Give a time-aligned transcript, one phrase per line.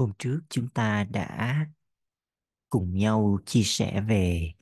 [0.00, 1.66] Hôm trước chúng ta đã
[2.70, 4.52] cùng nhau chia sẻ về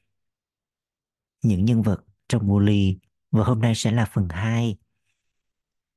[1.43, 2.99] những nhân vật trong Muli
[3.31, 4.77] và hôm nay sẽ là phần 2.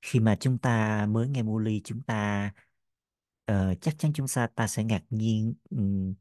[0.02, 2.52] Khi mà chúng ta mới nghe Muli chúng ta
[3.52, 6.14] uh, chắc chắn chúng ta ta sẽ ngạc nhiên um,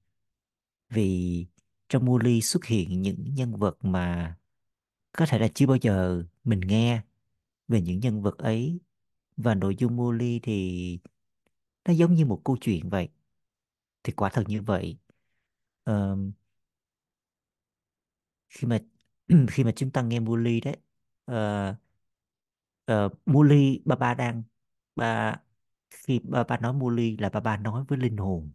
[0.88, 1.46] vì
[1.88, 4.36] trong Muli xuất hiện những nhân vật mà
[5.12, 7.02] có thể là chưa bao giờ mình nghe
[7.68, 8.80] về những nhân vật ấy
[9.36, 10.98] và nội dung Muli thì
[11.84, 13.08] nó giống như một câu chuyện vậy.
[14.02, 14.98] Thì quả thật như vậy.
[15.84, 16.16] Ờ,
[18.48, 18.78] khi mà
[19.50, 20.76] khi mà chúng ta nghe Muli đấy
[21.30, 21.76] uh,
[22.92, 24.42] uh, Muli ba ba đang
[24.96, 25.36] ba
[25.90, 28.52] khi ba ba nói Muli là ba ba nói với linh hồn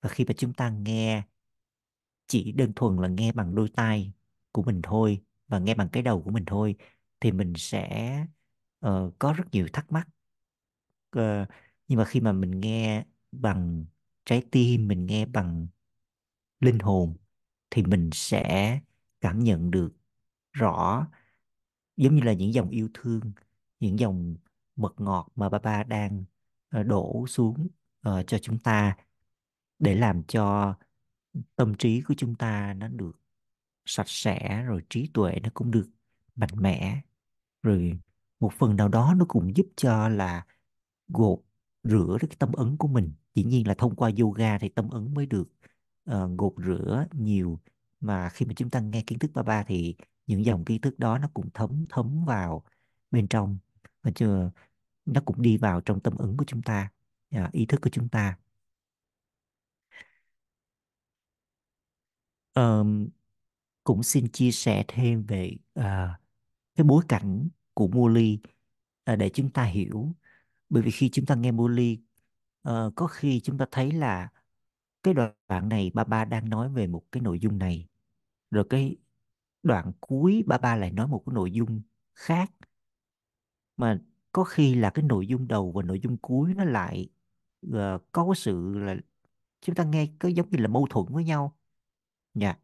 [0.00, 1.22] và khi mà chúng ta nghe
[2.26, 4.12] chỉ đơn thuần là nghe bằng đôi tai
[4.52, 6.76] của mình thôi và nghe bằng cái đầu của mình thôi
[7.20, 8.26] thì mình sẽ
[8.86, 10.08] uh, có rất nhiều thắc mắc
[11.18, 11.48] uh,
[11.88, 13.84] nhưng mà khi mà mình nghe bằng
[14.24, 15.66] trái tim, mình nghe bằng
[16.60, 17.16] linh hồn
[17.70, 18.80] thì mình sẽ
[19.20, 19.96] cảm nhận được
[20.52, 21.08] rõ,
[21.96, 23.32] giống như là những dòng yêu thương,
[23.80, 24.36] những dòng
[24.76, 26.24] mật ngọt mà ba ba đang
[26.70, 27.68] ờ, đổ xuống
[28.02, 28.96] ờ, cho chúng ta
[29.78, 30.74] để làm cho
[31.56, 33.12] tâm trí của chúng ta nó được
[33.86, 35.90] sạch sẽ, rồi trí tuệ nó cũng được
[36.36, 37.00] mạnh mẽ.
[37.62, 37.98] Rồi
[38.40, 40.46] một phần nào đó nó cũng giúp cho là
[41.08, 41.40] gột
[41.90, 43.12] rửa cái tâm ấn của mình.
[43.34, 45.48] Dĩ nhiên là thông qua yoga thì tâm ấn mới được
[46.10, 47.60] uh, gột rửa nhiều.
[48.00, 50.98] Mà khi mà chúng ta nghe kiến thức ba ba thì những dòng kiến thức
[50.98, 52.64] đó nó cũng thấm thấm vào
[53.10, 53.58] bên trong
[54.02, 54.50] và chưa
[55.06, 56.90] nó cũng đi vào trong tâm ứng của chúng ta
[57.36, 58.36] uh, ý thức của chúng ta.
[62.54, 63.08] Um,
[63.84, 65.84] cũng xin chia sẻ thêm về uh,
[66.76, 68.50] cái bối cảnh của Muli uh,
[69.04, 70.14] ờ, để chúng ta hiểu
[70.68, 72.00] bởi vì khi chúng ta nghe Muli uh,
[72.62, 74.28] ờ, có khi chúng ta thấy là
[75.02, 75.14] cái
[75.48, 77.88] đoạn này ba ba đang nói về một cái nội dung này.
[78.50, 78.96] Rồi cái
[79.62, 81.82] đoạn cuối ba ba lại nói một cái nội dung
[82.14, 82.52] khác.
[83.76, 84.00] Mà
[84.32, 87.08] có khi là cái nội dung đầu và nội dung cuối nó lại
[87.66, 87.72] uh,
[88.12, 88.96] có cái sự là
[89.60, 91.56] chúng ta nghe có giống như là mâu thuẫn với nhau.
[92.34, 92.56] Dạ.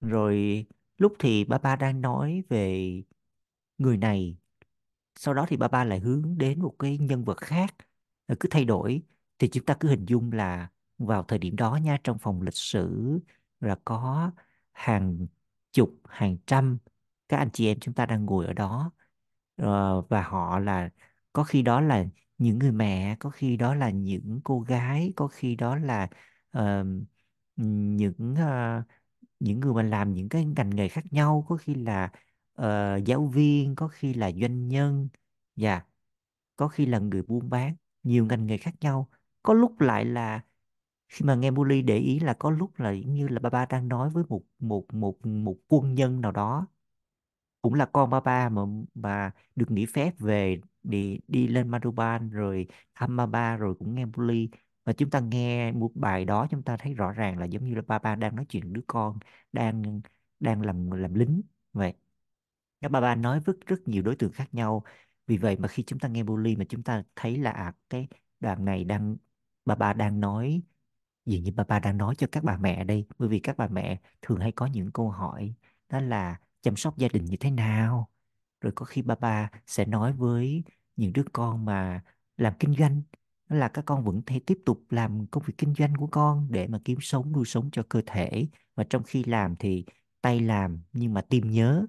[0.00, 0.66] Rồi
[0.98, 3.02] lúc thì ba ba đang nói về
[3.78, 4.36] người này
[5.16, 7.74] sau đó thì ba ba lại hướng đến một cái nhân vật khác
[8.26, 9.02] ờ, cứ thay đổi.
[9.38, 10.68] Thì chúng ta cứ hình dung là
[10.98, 13.18] vào thời điểm đó nha trong phòng lịch sử
[13.60, 14.30] là có
[14.72, 15.26] hàng
[15.72, 16.78] chục hàng trăm
[17.28, 18.92] các anh chị em chúng ta đang ngồi ở đó.
[19.56, 20.90] Ờ, và họ là
[21.32, 22.04] có khi đó là
[22.38, 26.08] những người mẹ có khi đó là những cô gái có khi đó là
[26.58, 26.86] uh,
[27.56, 28.84] những uh,
[29.40, 32.12] những người mà làm những cái ngành nghề khác nhau có khi là
[32.60, 35.08] uh, giáo viên có khi là doanh nhân
[35.56, 35.82] dạ
[36.56, 39.08] có khi là người buôn bán nhiều ngành nghề khác nhau.
[39.42, 40.44] Có lúc lại là
[41.08, 43.66] khi mà nghe Muli để ý là có lúc là giống như là ba ba
[43.66, 46.66] đang nói với một một một một quân nhân nào đó.
[47.62, 48.62] Cũng là con ba ba mà
[48.94, 53.94] mà được nghỉ phép về đi đi lên Maduban rồi thăm ba ba rồi cũng
[53.94, 54.50] nghe Muli.
[54.84, 57.74] Và chúng ta nghe một bài đó chúng ta thấy rõ ràng là giống như
[57.74, 59.18] là ba ba đang nói chuyện đứa con
[59.52, 60.00] đang
[60.40, 61.42] đang làm làm lính
[61.72, 61.94] vậy
[62.82, 64.84] các ba ba nói với rất nhiều đối tượng khác nhau.
[65.26, 68.08] Vì vậy mà khi chúng ta nghe Bully mà chúng ta thấy là à, cái
[68.40, 69.16] đoạn này đang
[69.64, 70.62] ba ba đang nói
[71.26, 73.06] dường như ba ba đang nói cho các bà mẹ đây.
[73.18, 75.54] Bởi vì các bà mẹ thường hay có những câu hỏi
[75.88, 78.10] đó là chăm sóc gia đình như thế nào?
[78.60, 80.64] Rồi có khi ba ba sẽ nói với
[80.96, 82.04] những đứa con mà
[82.36, 83.02] làm kinh doanh
[83.48, 86.48] đó là các con vẫn thể tiếp tục làm công việc kinh doanh của con
[86.50, 88.46] để mà kiếm sống nuôi sống cho cơ thể.
[88.74, 89.84] Và trong khi làm thì
[90.20, 91.86] tay làm nhưng mà tim nhớ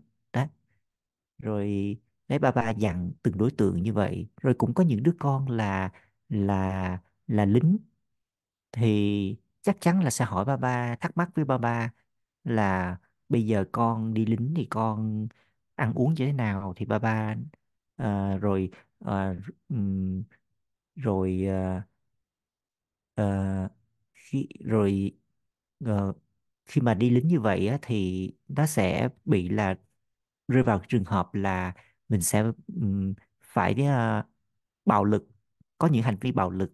[1.40, 5.14] rồi đấy ba ba dặn từng đối tượng như vậy rồi cũng có những đứa
[5.20, 5.92] con là
[6.30, 7.78] là là lính.
[8.72, 11.94] Thì chắc chắn là sẽ hỏi ba ba thắc mắc với ba ba
[12.44, 12.98] là
[13.30, 15.28] bây giờ con đi lính thì con
[15.76, 16.74] ăn uống như thế nào?
[16.78, 17.36] Thì ba ba
[18.04, 18.70] uh, rồi
[19.06, 19.10] uh,
[19.70, 20.24] um,
[20.96, 21.84] rồi uh,
[23.22, 23.72] uh,
[24.14, 25.12] khi rồi
[25.86, 26.18] uh,
[26.66, 29.76] khi mà đi lính như vậy á, thì nó sẽ bị là
[30.48, 31.74] rơi vào trường hợp là
[32.10, 34.26] mình sẽ um, phải uh,
[34.86, 35.28] bạo lực
[35.78, 36.74] có những hành vi bạo lực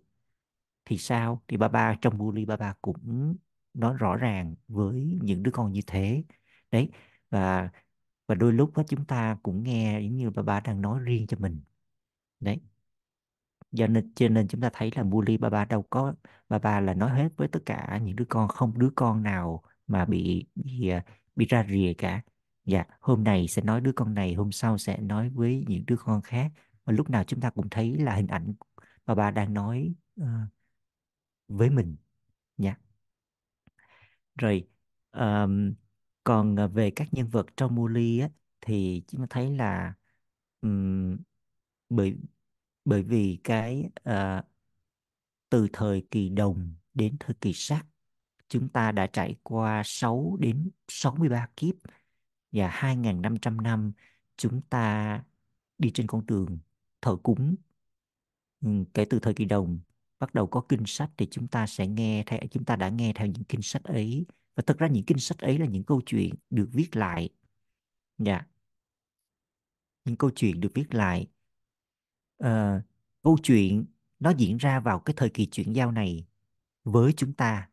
[0.85, 1.43] thì sao?
[1.47, 3.35] Thì ba ba trong bully ba ba cũng
[3.73, 6.23] nói rõ ràng với những đứa con như thế.
[6.71, 6.89] Đấy
[7.29, 7.69] và
[8.27, 11.27] và đôi lúc đó chúng ta cũng nghe giống như ba ba đang nói riêng
[11.27, 11.61] cho mình.
[12.39, 12.61] Đấy.
[13.71, 16.13] Do nên cho nên chúng ta thấy là bully ba ba đâu có
[16.49, 19.63] ba ba là nói hết với tất cả những đứa con không đứa con nào
[19.87, 20.99] mà bị bị ờ,
[21.35, 22.21] bị ra rìa cả
[22.69, 25.95] dạ hôm này sẽ nói đứa con này hôm sau sẽ nói với những đứa
[25.97, 26.51] con khác.
[26.85, 28.53] Và lúc nào chúng ta cũng thấy là hình ảnh
[29.05, 30.25] ba ba đang nói uh,
[31.47, 31.95] với mình.
[32.57, 32.77] Nha
[34.37, 34.67] rồi
[35.11, 35.73] um,
[36.23, 38.29] còn ờ, về các nhân vật trong Muli á
[38.61, 39.93] thì chúng ta thấy là
[40.61, 41.17] um,
[41.89, 42.15] bởi
[42.85, 44.45] bởi vì cái uh,
[45.49, 47.85] từ thời kỳ đồng đến thời kỳ sắt
[48.49, 51.75] chúng ta đã trải qua 6 đến 63 kiếp
[52.51, 53.91] và 2.500 năm
[54.37, 55.23] chúng ta
[55.77, 56.59] đi trên con đường
[57.01, 57.55] thờ cúng.
[58.61, 59.79] Ừ, kể từ thời kỳ đồng
[60.19, 63.13] bắt đầu có kinh sách thì chúng ta sẽ nghe theo chúng ta đã nghe
[63.15, 64.25] theo những kinh sách ấy.
[64.55, 67.29] Và thật ra những kinh sách ấy là những câu chuyện được viết lại.
[68.17, 68.45] Dạ.
[70.05, 71.27] Những câu chuyện được viết lại.
[72.37, 72.81] À,
[73.23, 73.85] câu chuyện
[74.19, 76.25] nó diễn ra vào cái thời kỳ chuyển giao này
[76.83, 77.69] với chúng ta.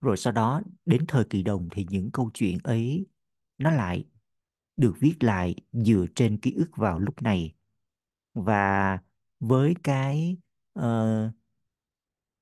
[0.00, 3.06] Rồi sau đó đến thời kỳ đồng thì những câu chuyện ấy
[3.58, 4.04] nó lại
[4.76, 7.54] được viết lại dựa trên ký ức vào lúc này.
[8.34, 8.98] Và
[9.40, 10.36] với cái
[10.78, 11.32] uh,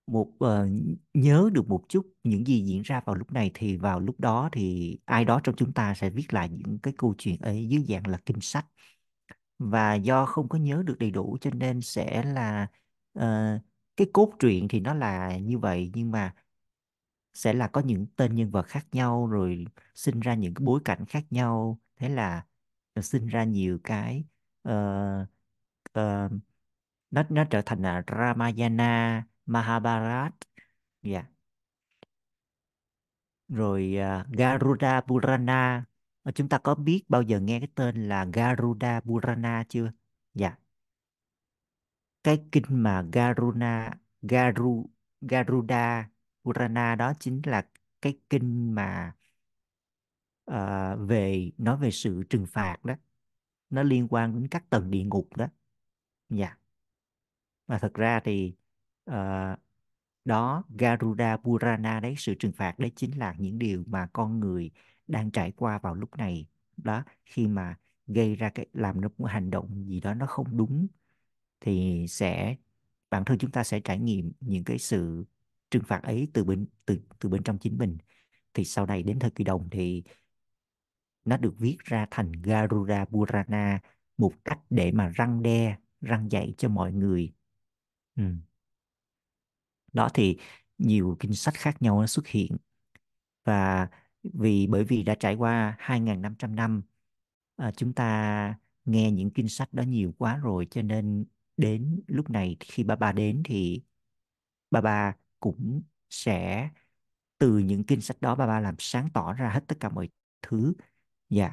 [0.07, 0.69] một uh,
[1.15, 4.49] nhớ được một chút những gì diễn ra vào lúc này thì vào lúc đó
[4.53, 7.85] thì ai đó trong chúng ta sẽ viết lại những cái câu chuyện ấy dưới
[7.89, 8.67] dạng là kinh sách.
[9.59, 12.67] Và do không có nhớ được đầy đủ cho nên sẽ là
[13.19, 13.63] uh,
[13.97, 15.91] cái cốt truyện thì nó là như vậy.
[15.95, 16.35] Nhưng mà
[17.35, 20.81] sẽ là có những tên nhân vật khác nhau rồi sinh ra những cái bối
[20.85, 21.81] cảnh khác nhau.
[21.97, 22.47] Thế là
[22.95, 24.25] ờ, sinh ra nhiều cái
[24.69, 25.29] uh,
[25.99, 26.33] uh,
[27.11, 30.35] nó nó trở thành là Ramayana Mahabharat
[31.03, 31.25] yeah.
[31.25, 31.31] Dạ.
[33.49, 35.85] rồi uh, Garuda Purana.
[36.35, 39.93] Chúng ta có biết bao giờ nghe cái tên là Garuda Purana chưa?
[40.35, 40.57] Dạ.
[42.25, 43.91] Cái kinh mà Garuna
[44.23, 44.91] Garu
[45.21, 46.09] Garuda
[46.45, 47.67] Purana đó chính là
[48.03, 49.13] cái kinh mà
[50.51, 52.95] uh, về nói về sự trừng phạt đó.
[53.71, 55.47] Nó liên quan đến các tầng địa ngục đó.
[56.29, 56.57] Dạ.
[57.67, 58.55] Mà thật ra thì
[59.11, 59.15] uh,
[60.25, 64.71] đó Garuda Purana đấy sự trừng phạt đấy chính là những điều mà con người
[65.07, 66.47] đang trải qua vào lúc này.
[66.77, 70.57] Đó khi mà gây ra cái làm nó một hành động gì đó nó không
[70.57, 70.87] đúng
[71.61, 72.57] thì sẽ
[73.11, 75.25] bản thân chúng ta sẽ trải nghiệm những cái sự
[75.75, 77.99] trừng phạt ấy từ bên từ từ bên trong chính mình.
[78.55, 80.05] Thì sau này đến thời kỳ đồng thì
[81.25, 83.81] nó được viết ra thành Garuda Purana
[84.17, 87.33] một cách để mà răng đe răng dạy cho mọi người.
[88.17, 88.25] Ừ.
[89.93, 90.39] đó thì
[90.79, 92.57] nhiều kinh sách khác nhau nó xuất hiện.
[93.45, 93.89] Và
[94.23, 96.83] vì bởi vì đã trải qua 2.500 năm
[97.57, 101.25] à, chúng ta nghe những kinh sách đó nhiều quá rồi cho nên
[101.57, 103.83] đến lúc này khi ba ba đến thì
[104.71, 105.15] ba ba
[105.45, 106.71] cũng sẽ
[107.39, 110.09] từ những kinh sách đó ba ba làm sáng tỏ ra hết tất cả mọi
[110.43, 110.75] thứ.
[111.31, 111.53] Dạ.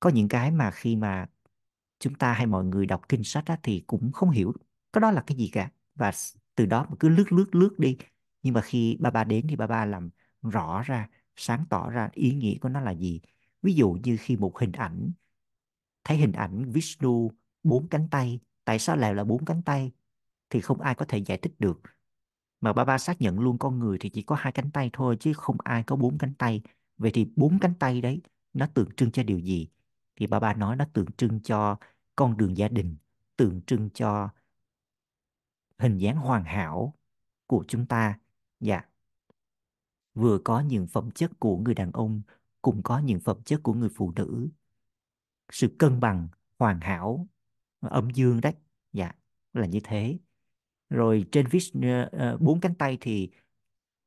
[0.00, 1.26] Có những cái mà khi mà
[2.00, 4.52] chúng ta hay mọi người đọc kinh sách á, thì cũng không hiểu
[4.92, 5.70] cái đó là cái gì cả.
[5.94, 6.12] Và
[6.54, 7.96] từ đó mà cứ lướt lướt lướt đi.
[8.42, 10.10] Nhưng mà khi ba ba đến thì ba ba làm
[10.42, 13.20] rõ ra sáng tỏ ra ý nghĩa của nó là gì.
[13.62, 15.12] Ví dụ như khi một hình ảnh
[16.04, 17.30] thấy hình ảnh Vishnu
[17.62, 19.92] bốn cánh tay tại sao lại là bốn cánh tay?
[20.50, 21.80] Thì không ai có thể giải thích được
[22.60, 25.16] mà ba ba xác nhận luôn con người thì chỉ có hai cánh tay thôi,
[25.20, 26.62] chứ không ai có bốn cánh tay.
[26.98, 28.22] Vậy thì bốn cánh tay đấy,
[28.52, 29.68] nó tượng trưng cho điều gì?
[30.16, 31.76] Thì ba ba nói nó tượng trưng cho
[32.16, 32.96] con đường gia đình,
[33.36, 34.28] tượng trưng cho
[35.78, 36.94] hình dáng hoàn hảo
[37.46, 38.18] của chúng ta.
[38.60, 38.80] Dạ.
[40.14, 42.22] Vừa có những phẩm chất của người đàn ông,
[42.62, 44.48] cũng có những phẩm chất của người phụ nữ.
[45.52, 47.28] Sự cân bằng, hoàn hảo,
[47.80, 48.54] âm dương đấy.
[48.92, 49.12] Dạ
[49.52, 50.18] là như thế
[50.90, 53.30] rồi trên Vishnu ờ, bốn cánh tay thì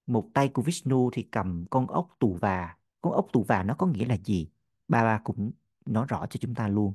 [0.08, 2.78] một tay của Vishnu thì cầm con ốc tù và.
[3.02, 4.50] Con ốc tù và nó có nghĩa là gì?
[4.88, 5.52] Ba ba cũng
[5.86, 6.94] nói rõ cho chúng ta luôn.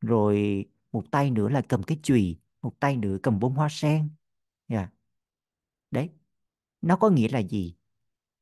[0.00, 4.10] Rồi một tay nữa là cầm cái chùy một tay nữa cầm bông hoa sen.
[4.68, 4.92] Yeah.
[5.90, 6.10] đấy.
[6.82, 7.76] Nó có nghĩa là gì?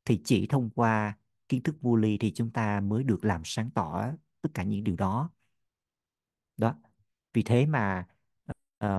[0.05, 1.17] Thì chỉ thông qua
[1.49, 4.83] kiến thức vô ly thì chúng ta mới được làm sáng tỏ tất cả những
[4.83, 5.29] điều đó.
[6.57, 6.75] Đó.
[7.33, 8.07] Vì thế mà
[8.85, 8.89] uh,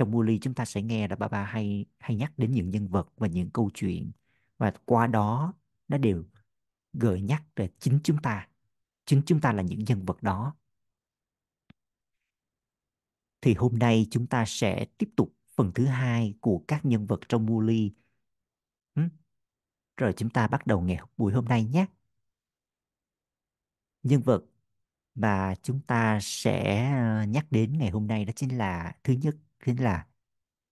[0.00, 2.88] trong Bully chúng ta sẽ nghe là ba ba hay hay nhắc đến những nhân
[2.88, 4.10] vật và những câu chuyện.
[4.58, 5.54] Và qua đó
[5.88, 6.24] nó đều
[6.92, 8.48] gợi nhắc về chính chúng ta.
[9.04, 10.56] Chính chúng ta là những nhân vật đó.
[13.40, 17.20] Thì hôm nay chúng ta sẽ tiếp tục phần thứ hai của các nhân vật
[17.28, 17.92] trong Bully.
[19.96, 21.86] Rồi chúng ta bắt đầu ngày buổi hôm nay nhé.
[24.02, 24.44] Nhân vật
[25.14, 29.36] mà chúng ta sẽ ờ, nhắc đến ngày hôm nay đó chính là thứ nhất
[29.66, 30.06] chính là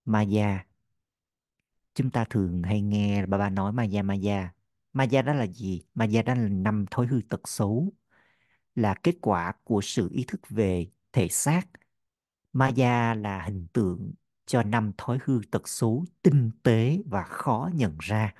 [0.05, 0.65] Maya.
[1.93, 4.53] Chúng ta thường hay nghe bà bà nói Maya Maya.
[4.93, 5.83] Maya đó là gì?
[5.95, 7.93] Maya đó là năm thói hư tật xấu,
[8.75, 11.61] là kết quả của sự ý thức về thể xác.
[12.53, 14.13] Maya là hình tượng
[14.45, 18.33] cho năm thói hư tật xấu tinh tế và khó nhận ra.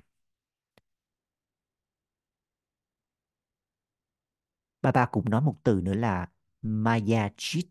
[4.81, 6.27] bà ba cũng nói một từ nữa là
[6.61, 7.63] Mayajit.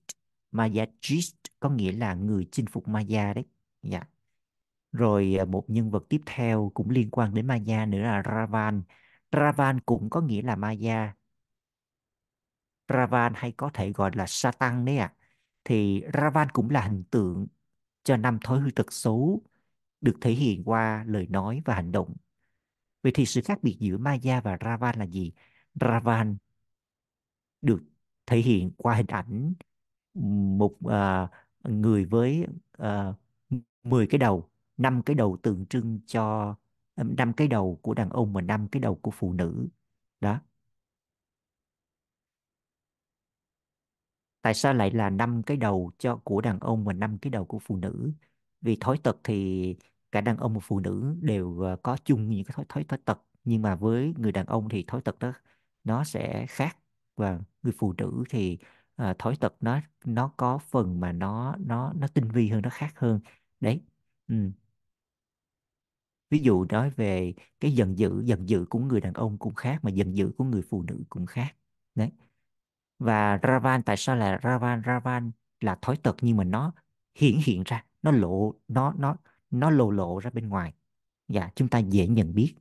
[0.52, 3.44] Mayajit có nghĩa là người chinh phục Maya đấy.
[3.82, 4.02] Dạ.
[4.92, 8.82] Rồi à, một nhân vật tiếp theo cũng liên quan đến Maya nữa là Ravan.
[9.32, 11.14] Ravan cũng có nghĩa là Maya.
[12.88, 15.06] Ravan hay có thể gọi là Satan đấy ạ.
[15.06, 15.14] À.
[15.64, 17.46] Thì Ravan cũng là hình tượng
[18.04, 19.42] cho năm thói hư tật xấu
[20.00, 22.16] được thể hiện qua lời nói và hành động.
[23.02, 25.32] Vậy thì sự khác biệt giữa Maya và Ravan là gì?
[25.80, 26.36] Ravan
[27.62, 27.82] được
[28.26, 29.54] thể hiện qua hình ảnh
[30.58, 31.30] một uh,
[31.64, 33.14] người với ờ,
[33.54, 36.54] uh, 10 cái đầu, năm cái đầu tượng trưng cho
[36.94, 39.68] ờ, năm cái đầu của đàn ông và năm cái đầu của phụ nữ.
[40.20, 40.40] Đó.
[44.42, 47.44] Tại sao lại là năm cái đầu cho của đàn ông và năm cái đầu
[47.44, 48.12] của phụ nữ?
[48.60, 49.76] Vì thói tật thì
[50.12, 52.98] cả đàn ông và phụ nữ đều ờ, có chung những cái thói thói thói
[53.04, 55.32] tật, nhưng mà với người đàn ông thì thói tật đó
[55.84, 56.76] nó sẽ khác
[57.16, 58.58] và người phụ nữ thì
[58.98, 62.62] Ờ, uh, thói tật nó nó có phần mà nó nó nó tinh vi hơn
[62.62, 63.20] nó khác hơn.
[63.60, 63.82] Đấy
[64.28, 64.34] ừ.
[66.30, 69.78] ví dụ nói về cái giận dữ giận dữ của người đàn ông cũng khác
[69.84, 71.56] mà giận dữ của người phụ nữ cũng khác.
[71.94, 72.12] Đấy.
[72.98, 74.82] Và Ravan tại sao là Ravan?
[74.86, 76.72] Ravan là thói tật nhưng mà nó
[77.14, 79.16] hiển hiện ra nó lộ nó nó
[79.50, 80.74] nó lộ lộ ra bên ngoài.
[81.28, 82.54] Dạ chúng ta dễ nhận biết.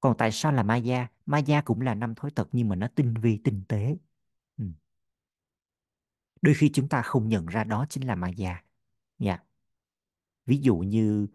[0.00, 1.08] Còn tại sao là Maya?
[1.26, 3.96] Maya cũng là năm thói tật nhưng mà nó tinh vi tinh tế
[6.42, 8.62] đôi khi chúng ta không nhận ra đó chính là Maya nha.
[9.18, 9.38] Dạ.
[10.46, 11.26] ví dụ như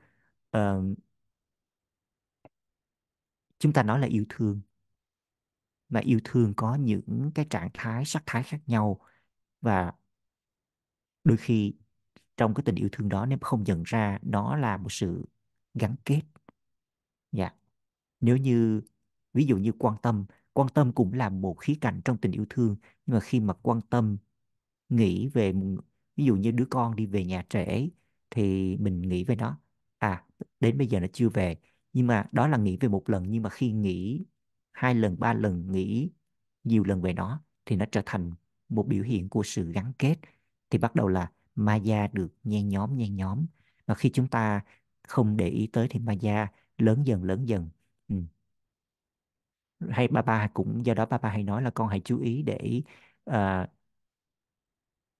[0.58, 0.98] uh,
[3.60, 4.62] chúng ta nói là yêu thương
[5.90, 9.00] mà yêu thương có những cái trạng thái sắc thái khác nhau
[9.62, 9.94] và
[11.24, 11.74] đôi khi
[12.38, 15.26] trong cái tình yêu thương đó nếu không nhận ra nó là một sự
[15.74, 16.22] gắn kết.
[17.32, 17.50] Dạ.
[18.22, 18.82] Nếu như
[19.34, 22.46] ví dụ như quan tâm quan tâm cũng là một khía cạnh trong tình yêu
[22.50, 24.18] thương nhưng mà khi mà quan tâm
[24.96, 25.54] nghĩ về
[26.16, 27.90] ví dụ như đứa con đi về nhà trễ
[28.30, 29.60] thì mình nghĩ về nó.
[29.98, 30.26] À
[30.60, 31.58] đến bây giờ nó chưa về
[31.94, 34.26] nhưng mà đó là nghĩ về một lần nhưng mà khi nghĩ
[34.72, 36.10] hai lần ba lần nghĩ
[36.64, 38.32] nhiều lần về nó thì nó trở thành
[38.70, 40.16] một biểu hiện của sự gắn kết.
[40.70, 43.46] Thì bắt đầu là Maya được nhen nhóm nhen nhóm.
[43.86, 44.62] Và khi chúng ta
[45.08, 46.48] không để ý tới thì Maya
[46.78, 47.70] lớn dần lớn dần.
[48.08, 48.16] Ừ.
[49.92, 52.42] hay ba ba cũng do đó ba ba hay nói là con hãy chú ý
[52.44, 52.82] để
[53.30, 53.34] uh,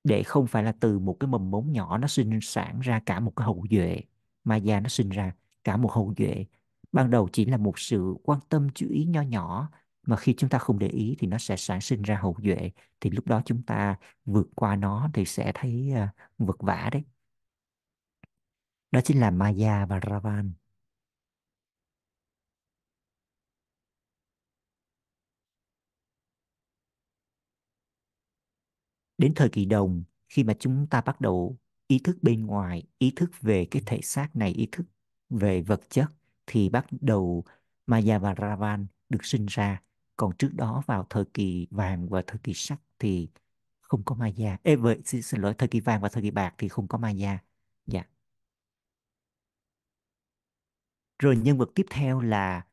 [0.04, 3.20] để không phải là từ một cái mầm mống nhỏ nó sinh sản ra cả
[3.20, 4.02] một cái hậu duệ
[4.44, 5.34] Maya nó sinh ra
[5.64, 6.46] cả một hậu duệ.
[6.92, 9.70] Ban đầu chỉ là một sự quan tâm chú ý nho nhỏ
[10.04, 12.72] mà khi chúng ta không để ý thì nó sẽ sản sinh ra hậu duệ.
[13.00, 13.96] Thì lúc đó chúng ta
[14.26, 17.04] vượt qua nó thì sẽ thấy uh, vật vã đấy.
[18.92, 20.54] Đó chính là Maya và Ravan.
[29.24, 33.12] Đến thời kỳ đồng khi mà chúng ta bắt đầu ý thức bên ngoài ý
[33.16, 34.86] thức về cái thể xác này ý thức
[35.30, 36.06] về vật chất
[36.48, 37.44] thì bắt đầu
[37.88, 39.82] Maya và Ravan được sinh ra.
[40.16, 43.30] Còn trước đó vào thời kỳ vàng và thời kỳ sắt thì
[43.82, 44.58] không có Maya.
[44.64, 46.98] Ê, vậy, xin, xin lỗi thời kỳ vàng và thời kỳ bạc thì không có
[46.98, 47.40] Maya.
[47.86, 48.04] Dạ.
[51.20, 52.66] Rồi nhân vật tiếp theo là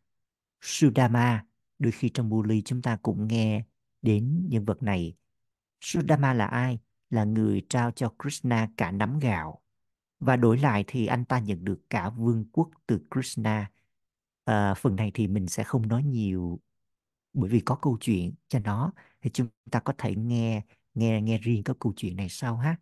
[0.60, 1.46] Sudama.
[1.78, 3.64] Đôi khi trong Buli chúng ta cũng nghe
[4.02, 5.14] đến nhân vật này.
[5.80, 6.78] Sudama là ai?
[7.10, 9.62] Là người trao cho Krishna cả nắm gạo.
[10.20, 13.70] Và đổi lại thì anh ta nhận được cả vương quốc từ Krishna.
[14.44, 16.60] À, phần này thì mình sẽ không nói nhiều
[17.32, 20.62] bởi vì có câu chuyện cho nó thì chúng ta có thể nghe
[20.94, 22.76] nghe nghe riêng cái câu chuyện này sau ha.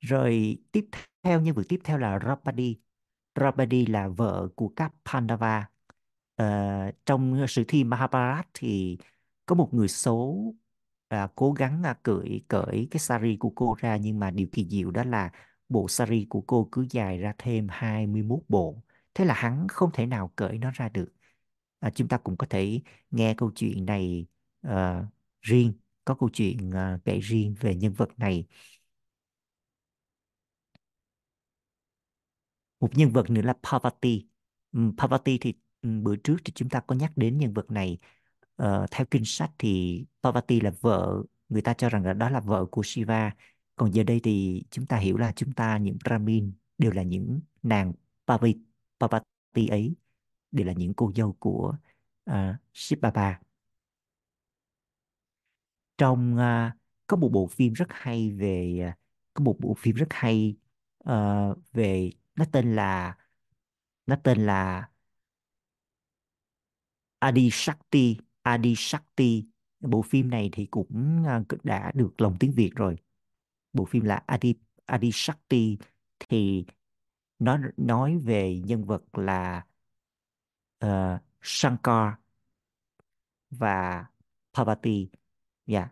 [0.00, 0.86] Rồi tiếp
[1.22, 2.78] theo nhân vật tiếp theo là Rapadi.
[3.40, 5.69] Rapadi là vợ của các Pandava
[6.40, 8.98] uh, trong ờ, sử thi Mahabharat thì
[9.46, 10.54] có một người xấu
[11.14, 14.68] uh, cố gắng uh, cởi cởi cái sari của cô ra nhưng mà điều kỳ
[14.68, 15.30] diệu đó là
[15.68, 18.82] bộ sari của cô cứ dài ra thêm 21 bộ.
[19.14, 21.12] Thế là hắn không thể nào cởi nó ra được.
[21.80, 22.80] À, chúng ta cũng có thể
[23.10, 24.26] nghe câu chuyện này
[24.68, 24.72] uh,
[25.42, 25.72] riêng,
[26.04, 28.46] có câu chuyện uh, kể riêng về nhân vật này.
[32.80, 34.26] Một nhân vật nữa là Parvati.
[34.72, 37.98] Um, Parvati thì bữa trước thì chúng ta có nhắc đến nhân vật này.
[38.62, 42.40] Uh, theo kinh sách thì Parvati là vợ người ta cho rằng là đó là
[42.40, 43.34] vợ của Shiva.
[43.76, 47.40] Còn giờ đây thì chúng ta hiểu là chúng ta những Brahmin đều là những
[47.62, 47.92] nàng
[48.26, 48.58] Parvati,
[49.00, 49.94] Parvati ấy
[50.52, 51.76] đều là những cô dâu của
[52.24, 53.40] ờ, uh, Shiv Baba
[55.98, 56.72] trong uh,
[57.06, 58.92] có một bộ phim rất hay về
[59.34, 60.56] có một bộ phim rất hay
[61.10, 63.16] uh, về nó tên là
[64.06, 64.88] nó tên là
[67.20, 69.44] Adi Shakti Adi Shakti
[69.80, 72.96] bộ phim này thì cũng à, đã được lồng tiếng Việt rồi.
[73.72, 74.54] Bộ phim là Adi
[74.86, 75.78] Adi Shakti
[76.28, 76.64] thì
[77.38, 79.66] nó nói về nhân vật là
[80.84, 82.14] uh, Shankar
[83.50, 84.06] và
[84.54, 85.08] Parvati.
[85.66, 85.88] Dạ.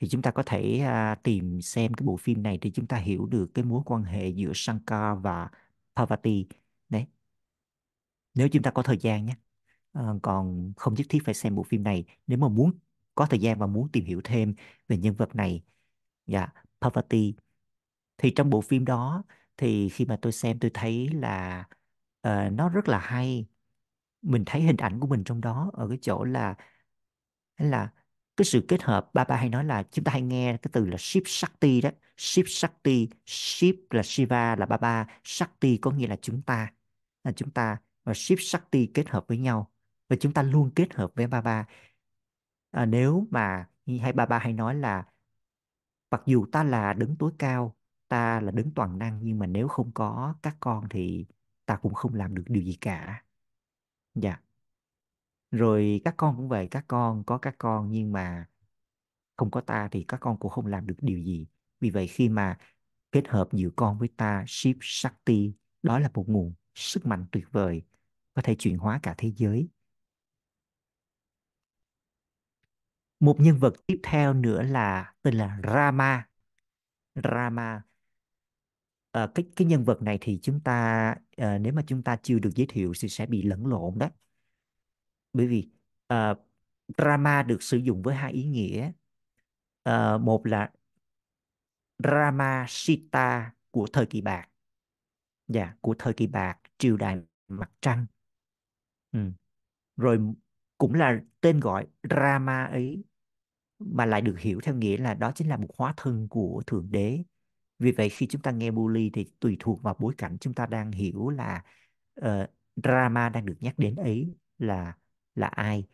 [0.00, 2.96] Thì chúng ta có thể uh, tìm xem cái bộ phim này thì chúng ta
[2.96, 5.50] hiểu được cái mối quan hệ giữa Shankar và
[5.96, 6.46] Parvati
[8.38, 9.34] nếu chúng ta có thời gian nhé.
[9.92, 12.04] À, còn không nhất thiết phải xem bộ phim này.
[12.26, 12.78] Nếu mà muốn
[13.14, 14.54] có thời gian và muốn tìm hiểu thêm
[14.88, 15.62] về nhân vật này
[16.26, 16.48] dạ
[16.80, 17.34] Parvati
[18.18, 19.24] thì trong bộ phim đó
[19.56, 21.64] thì khi mà tôi xem tôi thấy là
[22.28, 23.46] uh, nó rất là hay.
[24.22, 26.54] Mình thấy hình ảnh của mình trong đó ở cái chỗ là
[27.58, 27.92] là
[28.36, 30.86] cái sự kết hợp ba ba hay nói là chúng ta hay nghe cái từ
[30.86, 31.90] là ship Shakti đó.
[32.16, 35.06] Ship Shakti ship là Shiva là ba ba.
[35.24, 36.72] Shakti có nghĩa là chúng ta.
[37.24, 39.72] Là chúng ta và Shiv Shakti kết hợp với nhau.
[40.08, 41.66] Và chúng ta luôn kết hợp với ba ba
[42.70, 43.68] à, nếu mà
[44.02, 45.06] hay ba ba hay nói là
[46.10, 47.76] mặc dù ta là đứng tối cao
[48.08, 51.26] ta là đứng toàn năng nhưng mà nếu không có các con thì
[51.66, 53.24] ta cũng không làm được điều gì cả.
[54.14, 54.40] Dạ.
[55.50, 58.46] Rồi các con cũng vậy các con có các con nhưng mà
[59.36, 61.46] không có ta thì các con cũng không làm được điều gì.
[61.80, 62.58] Vì vậy khi mà
[63.12, 67.44] kết hợp giữa con với ta Shiv Shakti đó là một nguồn sức mạnh tuyệt
[67.52, 67.82] vời
[68.38, 69.68] có thể chuyển hóa cả thế giới.
[73.20, 76.28] Một nhân vật tiếp theo nữa là tên là Rama.
[77.14, 77.82] Rama
[79.12, 82.38] à, cái cái nhân vật này thì chúng ta à, nếu mà chúng ta chưa
[82.38, 84.08] được giới thiệu thì sẽ bị lẫn lộn đó.
[85.32, 85.68] Bởi vì
[86.06, 86.34] à,
[86.98, 88.92] Rama được sử dụng với hai ý nghĩa.
[89.82, 90.70] À, một là
[91.98, 94.48] Rama Sita của thời kỳ bạc.
[95.48, 97.18] Dạ của thời kỳ bạc triều đại
[97.48, 98.06] mặt trăng
[99.12, 99.20] ừ.
[99.96, 100.18] rồi
[100.78, 103.04] cũng là tên gọi Rama ấy
[103.78, 106.88] mà lại được hiểu theo nghĩa là đó chính là một hóa thân của thượng
[106.90, 107.22] đế
[107.78, 110.66] vì vậy khi chúng ta nghe Bully thì tùy thuộc vào bối cảnh chúng ta
[110.66, 111.62] đang hiểu là
[112.20, 112.26] uh,
[112.84, 114.96] Rama đang được nhắc đến ấy là
[115.34, 115.88] là ai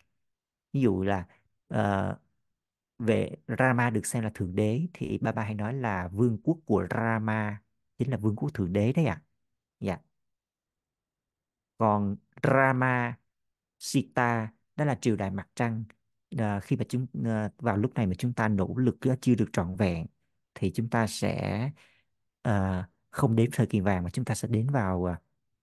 [0.73, 1.27] ví dụ là
[1.75, 2.19] uh,
[2.99, 6.59] về Rama được xem là thượng đế thì ba ba hay nói là vương quốc
[6.67, 7.63] của Rama
[7.99, 9.25] chính là vương quốc thượng đế đấy ạ à
[11.85, 13.17] còn Rama
[13.79, 15.85] Sita đó là triều đại mặt trăng.
[16.39, 19.35] À, khi mà chúng à, vào lúc này mà chúng ta nỗ lực ờ, chưa
[19.35, 20.07] được trọn vẹn
[20.55, 21.71] thì chúng ta sẽ
[22.43, 25.07] à, không đến thời kỳ vàng mà chúng ta sẽ đến vào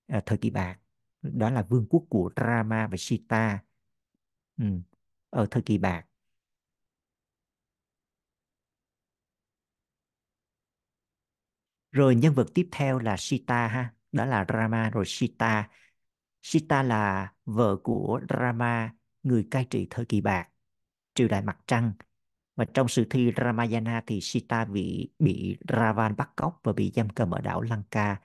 [0.07, 0.79] à, thời kỳ bạc.
[1.21, 3.63] Đó là vương quốc của Rama và Sita.
[4.57, 4.65] Ừ.
[5.29, 6.05] ở thời kỳ bạc.
[11.91, 15.69] Rồi nhân vật tiếp theo là Sita ha đó là Rama rồi Sita.
[16.43, 20.49] Sita là vợ của Rama, người cai trị thời kỳ bạc,
[21.15, 21.93] triều đại mặt trăng.
[22.55, 27.09] Và trong sử thi Ramayana thì Sita bị bị Ravan bắt cóc và bị giam
[27.09, 28.21] cầm ở đảo Lanka.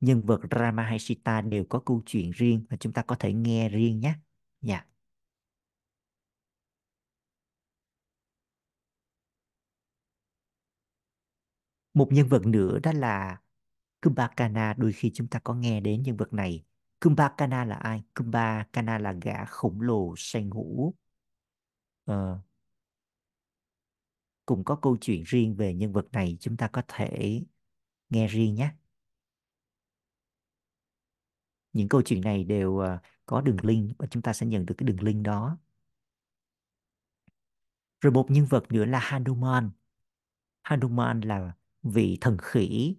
[0.00, 3.32] Nhân vật Rama hay Sita đều có câu chuyện riêng và chúng ta có thể
[3.32, 4.14] nghe riêng nhé.
[4.60, 4.84] Dạ.
[11.94, 13.40] Một nhân vật nữa đó là
[14.02, 16.64] Kumbhakana đôi khi chúng ta có nghe đến nhân vật này.
[17.04, 18.02] Kumbhakana là ai?
[18.14, 20.94] Kumbhakana là gã khổng lồ say ngủ.
[22.04, 22.38] Ờ,
[24.46, 27.42] cũng có câu chuyện riêng về nhân vật này chúng ta có thể
[28.10, 28.70] nghe riêng nhé.
[31.72, 34.74] Những câu chuyện này đều ờ, có đường link và chúng ta sẽ nhận được
[34.78, 35.58] cái đường link đó.
[38.00, 39.70] Rồi một nhân vật nữa là Hanuman.
[40.62, 42.96] Hanuman là vị thần khỉ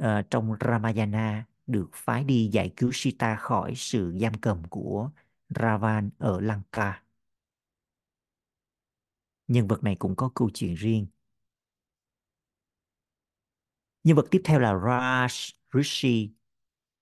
[0.00, 5.10] uh, trong Ramayana được phái đi giải cứu Sita khỏi sự giam cầm của
[5.48, 7.02] Ravan ở Lanka.
[9.48, 11.06] Nhân vật này cũng có câu chuyện riêng.
[14.04, 16.32] Nhân vật tiếp theo là Raj Rishi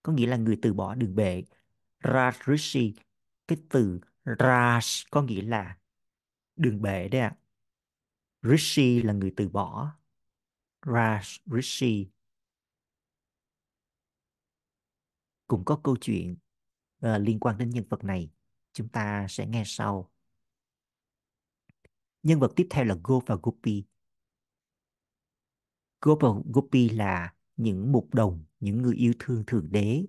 [0.03, 1.43] có nghĩa là người từ bỏ đường bệ.
[2.03, 2.95] Raj Rishi
[3.49, 5.79] cái từ Raj có nghĩa là
[6.57, 7.37] đường bệ đấy ạ.
[8.43, 9.93] Rishi là người từ bỏ.
[10.83, 12.09] Raj Rishi
[15.49, 16.37] cũng có câu chuyện
[17.07, 18.31] uh, liên quan đến nhân vật này
[18.73, 20.11] chúng ta sẽ nghe sau
[22.23, 23.85] nhân vật tiếp theo là Go và Gopi
[26.01, 30.05] Go và Gopi là những mục đồng những người yêu thương thượng đế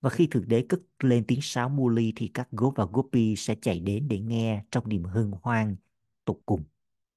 [0.00, 3.56] và khi thượng đế cất lên tiếng sáo Muli thì các Go và Gopi sẽ
[3.62, 5.76] chạy đến để nghe trong niềm hân hoan
[6.24, 6.64] tột cùng.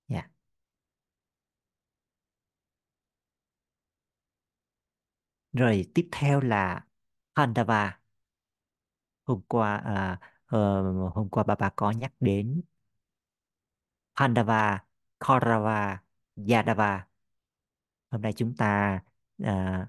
[0.08, 0.30] Dạ.
[5.54, 6.86] Rồi tiếp theo là
[7.36, 8.00] Pandava.
[9.26, 10.82] Hôm qua à, ờ,
[11.16, 12.62] hôm qua bà bà có nhắc đến
[14.16, 14.86] Pandava,
[15.20, 16.04] Kaurava,
[16.50, 17.08] Yadava.
[18.12, 19.00] Hôm nay chúng ta
[19.44, 19.88] à,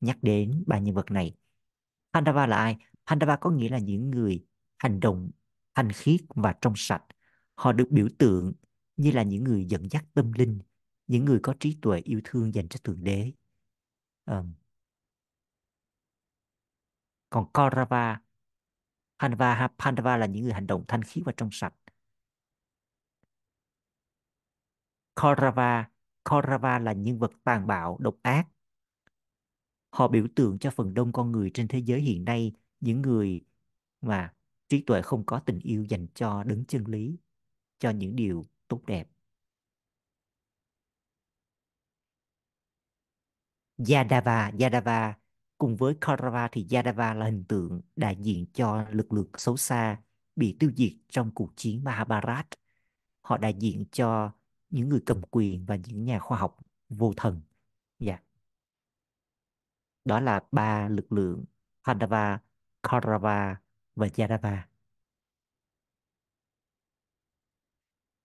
[0.00, 1.36] nhắc đến ba nhân vật này.
[2.12, 2.76] Pandava là ai?
[3.06, 4.44] Pandava có nghĩa là những người
[4.78, 5.30] hành động
[5.74, 7.02] thanh khiết và trong sạch.
[7.54, 8.52] Họ được biểu tượng
[8.96, 10.58] như là những người dẫn dắt tâm linh,
[11.06, 13.32] những người có trí tuệ yêu thương dành cho Thượng Đế.
[14.26, 14.52] Um,
[17.30, 18.20] còn Kaurava,
[19.18, 21.74] Pandava, Pandava là những người hành động thanh khiết và trong sạch.
[25.16, 25.90] Kaurava,
[26.24, 28.48] Kaurava là nhân vật tàn bạo, độc ác.
[29.90, 33.44] Họ biểu tượng cho phần đông con người trên thế giới hiện nay, những người
[34.00, 34.34] mà
[34.68, 37.16] trí tuệ không có tình yêu dành cho đứng chân lý,
[37.78, 39.08] cho những điều tốt đẹp.
[43.78, 45.17] Yadava, Yadava
[45.58, 50.00] cùng với Kaurava thì Yadava là hình tượng đại diện cho lực lượng xấu xa
[50.36, 52.46] bị tiêu diệt trong cuộc chiến Mahabharat.
[53.22, 54.32] Họ đại diện cho
[54.70, 57.40] những người cầm quyền và những nhà khoa học vô thần.
[57.98, 58.12] Dạ.
[58.12, 58.24] Yeah.
[60.04, 61.44] Đó là ba lực lượng
[61.84, 62.40] Pandava,
[62.82, 63.60] Kaurava
[63.96, 64.68] và Yadava.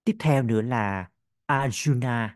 [0.04, 1.10] Tiếp theo nữa là
[1.46, 2.28] Arjuna.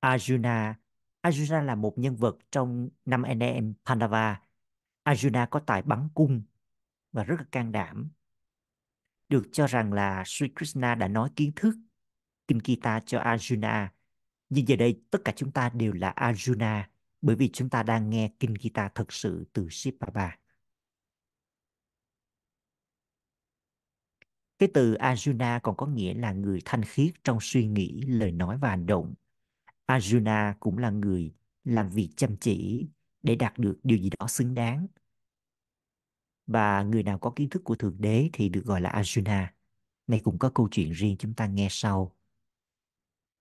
[0.00, 0.74] Arjuna
[1.22, 4.40] Arjuna là một nhân vật trong năm anh em Pandava.
[5.04, 6.42] Arjuna có tài bắn cung
[7.12, 8.10] và rất là can đảm.
[9.28, 11.74] Được cho rằng là Sri Krishna đã nói kiến thức
[12.48, 13.88] Kinh Gita cho Arjuna.
[14.48, 16.82] Nhưng giờ đây tất cả chúng ta đều là Arjuna
[17.20, 20.38] bởi vì chúng ta đang nghe Kinh Gita thật sự từ Sri Baba.
[24.58, 28.58] Cái từ Arjuna còn có nghĩa là người thanh khiết trong suy nghĩ, lời nói
[28.58, 29.14] và hành động.
[29.88, 32.88] Arjuna cũng là người làm việc chăm chỉ
[33.22, 34.86] để đạt được điều gì đó xứng đáng.
[36.46, 39.46] Và người nào có kiến thức của Thượng Đế thì được gọi là Arjuna.
[40.06, 42.16] Này cũng có câu chuyện riêng chúng ta nghe sau.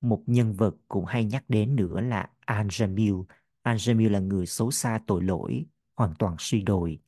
[0.02, 3.26] Một nhân vật cũng hay nhắc đến nữa là Anjamil.
[3.64, 7.00] Anjamil là người xấu xa tội lỗi, hoàn toàn suy đồi.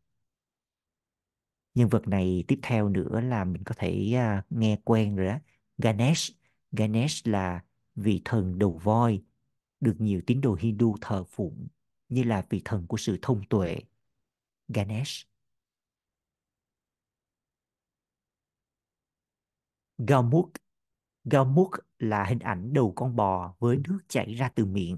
[1.76, 5.40] Nhân vật này tiếp theo nữa là mình có thể uh, nghe quen rồi đó.
[5.78, 6.36] Ganesh.
[6.72, 7.64] Ganesh là
[7.96, 9.22] vị thần đầu voi,
[9.80, 11.68] được nhiều tín đồ Hindu thờ phụng
[12.10, 13.78] như là vị thần của sự thông tuệ.
[14.68, 15.28] Ganesh.
[19.98, 20.52] Gaumuk.
[21.24, 24.98] Gaumuk là hình ảnh đầu con bò với nước chảy ra từ miệng.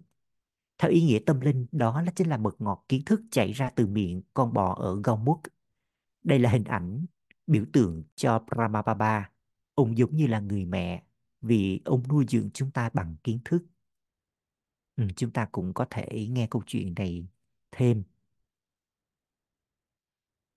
[0.78, 3.70] Theo ý nghĩa tâm linh, đó là chính là mật ngọt kiến thức chảy ra
[3.76, 5.42] từ miệng con bò ở Gaumuk.
[6.24, 7.06] Đây là hình ảnh
[7.48, 9.30] biểu tượng cho Brahma
[9.76, 11.04] Ông giống như là người mẹ
[11.42, 13.66] vì ông nuôi dưỡng chúng ta bằng kiến thức.
[15.02, 17.28] Ừ, chúng ta cũng có thể nghe câu chuyện này
[17.72, 18.04] thêm.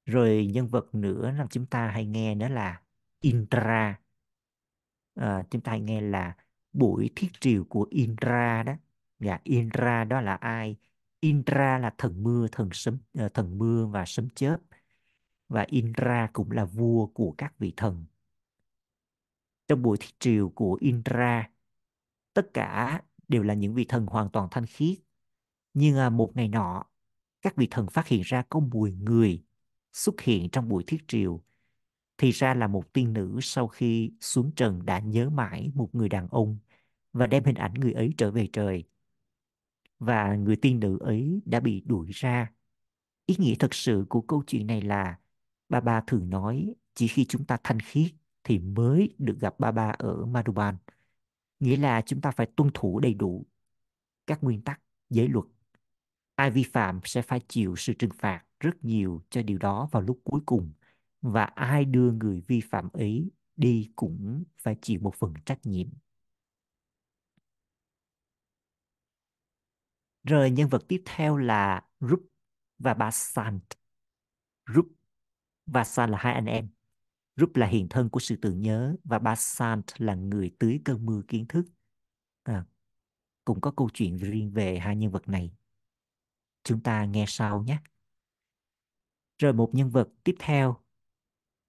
[0.06, 2.82] Rồi nhân vật nữa là chúng ta hay nghe nữa là
[3.20, 4.00] Indra.
[5.14, 6.36] À, chúng ta hay nghe là
[6.72, 8.72] buổi thiết triều của Indra đó.
[9.18, 10.76] Dạ, Indra đó là ai?
[11.20, 14.56] Indra là thần mưa, thần sấm, ờ, thần mưa và sấm chớp.
[15.48, 18.04] Và Indra cũng là vua của các vị thần.
[19.68, 21.50] Trong buổi thiết triều của Indra,
[22.34, 24.98] tất cả đều là những vị thần hoàn toàn thanh khiết.
[25.74, 26.84] Nhưng à, một ngày nọ,
[27.42, 29.44] các vị thần phát hiện ra có mùi người
[29.92, 31.42] xuất hiện trong buổi thiết triều.
[32.18, 36.08] Thì ra là một tiên nữ sau khi xuống trần đã nhớ mãi một người
[36.08, 36.58] đàn ông
[37.12, 38.84] và đem hình ảnh người ấy trở về trời.
[39.98, 42.52] Và người tiên nữ ấy đã bị đuổi ra.
[43.26, 45.18] Ý nghĩa thật sự của câu chuyện này là
[45.68, 48.12] ba ba thường nói chỉ khi chúng ta thanh khiết
[48.44, 50.76] thì mới được gặp ba ba ở Madhuban
[51.60, 53.46] nghĩa là chúng ta phải tuân thủ đầy đủ
[54.26, 55.44] các nguyên tắc, giới luật.
[56.34, 60.02] Ai vi phạm sẽ phải chịu sự trừng phạt rất nhiều cho điều đó vào
[60.02, 60.72] lúc cuối cùng.
[61.22, 65.88] Và ai đưa người vi phạm ấy đi cũng phải chịu một phần trách nhiệm.
[70.24, 72.20] Rồi nhân vật tiếp theo là Rup
[72.78, 73.62] và Basant
[74.74, 74.86] Rup
[75.66, 76.68] và San là hai anh em.
[77.36, 81.22] Rup là hiện thân của sự tưởng nhớ và Basant là người tưới cơn mưa
[81.28, 81.64] kiến thức.
[82.42, 82.64] À,
[83.44, 85.52] cũng có câu chuyện riêng về hai nhân vật này.
[86.64, 87.78] Chúng ta nghe sau nhé.
[89.38, 90.76] Rồi một nhân vật tiếp theo,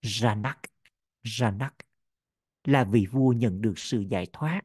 [0.02, 0.56] Janak.
[1.24, 1.72] Janak
[2.64, 4.62] là vị vua nhận được sự giải thoát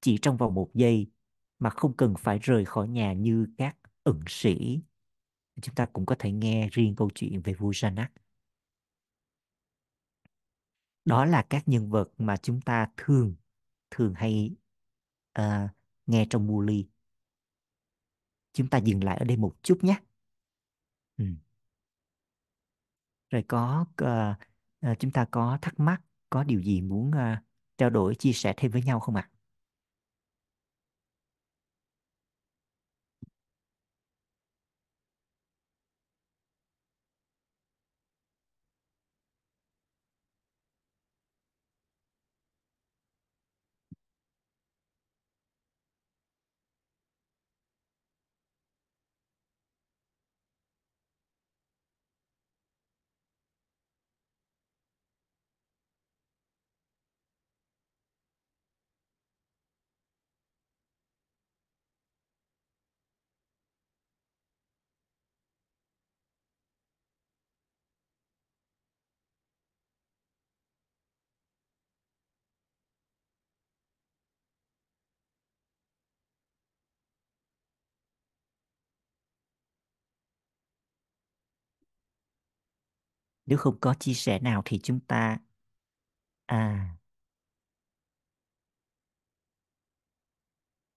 [0.00, 1.06] chỉ trong vòng một giây
[1.58, 4.80] mà không cần phải rời khỏi nhà như các ẩn sĩ.
[5.62, 8.08] Chúng ta cũng có thể nghe riêng câu chuyện về vua Janak
[11.04, 13.34] đó là các nhân vật mà chúng ta thường
[13.90, 14.56] thường hay
[15.38, 15.70] uh,
[16.06, 16.88] nghe trong Muli.
[18.52, 20.00] Chúng ta dừng lại ở đây một chút nhé.
[21.16, 21.24] Ừ.
[23.30, 24.36] Rồi có uh,
[24.92, 27.38] uh, chúng ta có thắc mắc, có điều gì muốn uh,
[27.78, 29.30] trao đổi, chia sẻ thêm với nhau không ạ?
[83.52, 85.38] Nếu không có chia sẻ nào thì chúng ta
[86.48, 86.96] à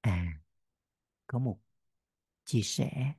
[0.04, 0.16] à
[1.28, 1.60] có một
[2.46, 3.14] chia sẻ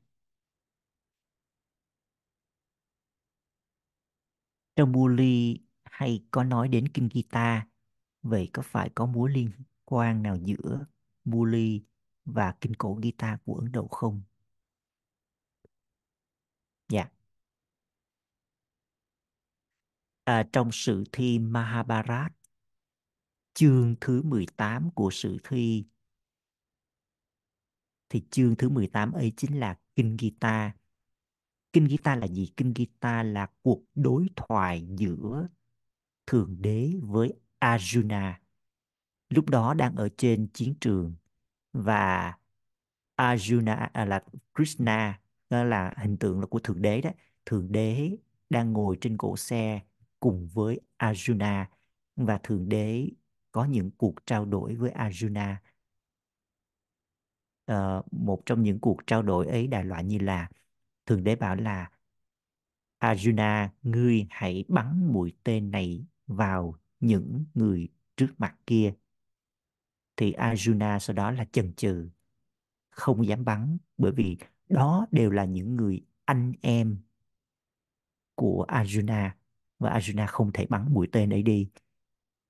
[4.76, 7.62] trong Muli hay có nói đến kinh guitar,
[8.22, 9.50] vậy có phải có mối liên
[9.84, 10.86] quan nào giữa
[11.24, 11.82] Muli
[12.24, 14.22] và kinh cổ guitar của Ấn Độ không?
[16.88, 17.10] Dạ.
[20.26, 22.32] À, trong sử thi Mahabharat
[23.54, 25.84] chương thứ 18 của sử thi
[28.08, 30.74] thì chương thứ 18 ấy chính là kinh Gita.
[31.72, 32.52] Kinh Gita là gì?
[32.56, 35.48] Kinh Gita là cuộc đối thoại giữa
[36.26, 38.34] Thượng Đế với Arjuna.
[39.28, 41.14] Lúc đó đang ở trên chiến trường
[41.72, 42.34] và
[43.16, 47.10] Arjuna à, là Krishna đó là hình tượng là của Thượng Đế đó.
[47.46, 48.16] Thượng Đế
[48.50, 49.80] đang ngồi trên cỗ xe
[50.20, 51.64] cùng với Arjuna
[52.16, 53.08] và Thượng Đế
[53.52, 55.56] có những cuộc trao đổi với Arjuna.
[57.66, 60.48] À, một trong những cuộc trao đổi ấy đại loại như là
[61.06, 61.90] Thượng Đế bảo là
[63.00, 68.94] Arjuna, ngươi hãy bắn mũi tên này vào những người trước mặt kia.
[70.16, 72.08] Thì Arjuna sau đó là chần chừ,
[72.90, 74.36] không dám bắn bởi vì
[74.68, 76.98] đó đều là những người anh em
[78.34, 79.30] của Arjuna
[79.78, 81.68] và Arjuna không thể bắn mũi tên ấy đi.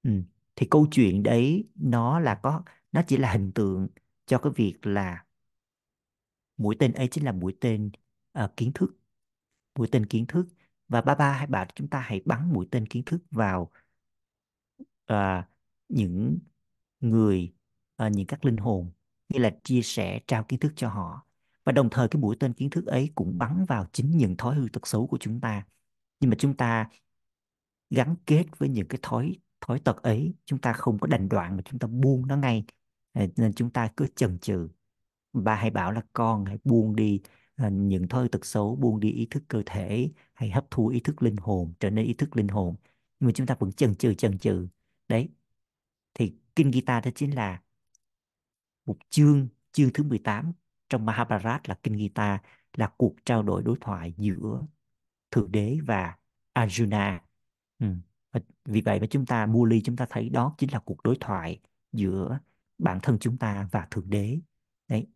[0.02, 0.10] Ừ.
[0.56, 2.62] Thì câu chuyện đấy nó là có
[2.92, 3.88] nó chỉ là hình tượng
[4.26, 5.24] cho cái việc là
[6.56, 7.90] mũi tên ấy chính là mũi tên
[8.44, 8.96] uh, kiến thức
[9.78, 10.46] mũi tên kiến thức
[10.88, 13.70] và ba ba hai bà chúng ta hãy bắn mũi tên kiến thức vào
[15.12, 15.44] uh,
[15.88, 16.38] những
[17.00, 17.54] người
[18.06, 18.90] uh, những các linh hồn
[19.28, 21.26] như là chia sẻ trao kiến thức cho họ
[21.64, 24.54] và đồng thời cái mũi tên kiến thức ấy cũng bắn vào chính những thói
[24.56, 25.66] hư tật xấu của chúng ta
[26.20, 26.88] nhưng mà chúng ta
[27.90, 30.34] gắn kết với những cái thói thói tật ấy.
[30.44, 32.64] Chúng ta không có đành đoạn mà chúng ta buông nó ngay.
[33.12, 34.68] Ờ, nên chúng ta cứ chần chừ.
[35.32, 37.22] Ba hay bảo là con, hãy buông đi
[37.56, 41.00] ờ, những thói tật xấu, buông đi ý thức cơ thể, hãy hấp thu ý
[41.00, 42.76] thức linh hồn, trở nên ý thức linh hồn.
[43.20, 44.68] Nhưng mà chúng ta vẫn chần chừ chần chừ.
[45.08, 45.28] Đấy.
[46.14, 47.62] Thì kinh Gita đó chính là
[48.86, 50.52] một chương chương thứ 18
[50.88, 52.42] trong Mahabharat là kinh Gita
[52.76, 54.62] là cuộc trao đổi đối thoại giữa
[55.30, 56.16] thượng đế và
[56.54, 57.18] Arjuna
[57.78, 57.86] ừ.
[58.64, 61.60] vì vậy mà chúng ta Muli chúng ta thấy đó chính là cuộc đối thoại
[61.92, 62.38] giữa
[62.78, 64.40] bản thân chúng ta và thượng đế.
[64.88, 65.06] Đấy.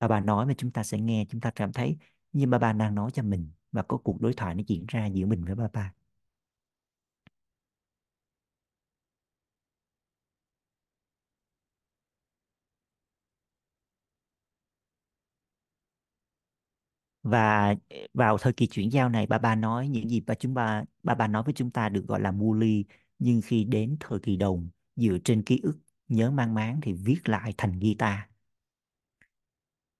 [0.00, 1.96] Và bà nói mà chúng ta sẽ nghe, chúng ta cảm thấy
[2.32, 5.06] như bà bà đang nói cho mình và có cuộc đối thoại nó diễn ra
[5.06, 5.92] giữa mình với bà bà
[17.30, 20.54] và ờ, vào thời kỳ chuyển giao này bà bà nói những gì bà chúng
[20.54, 22.84] bà bà bà nói với chúng ta được gọi là mua ly.
[23.18, 27.20] Nhưng khi đến thời kỳ đồng dựa trên ký ức nhớ mang máng thì viết
[27.28, 28.18] lại thành guitar.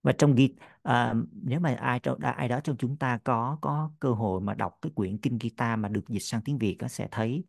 [0.02, 3.58] Và trong ghi à, ờ, nếu mà ai trong ai đó trong chúng ta có
[3.62, 6.76] có cơ hội mà đọc cái quyển kinh guitar mà được dịch sang tiếng Việt
[6.80, 7.44] có sẽ thấy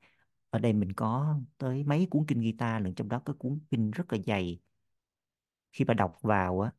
[0.50, 3.91] ở đây mình có tới mấy cuốn kinh guitar lẫn trong đó có cuốn kinh
[3.91, 4.60] rất là dày.
[5.74, 6.72] Khi bà đọc vào á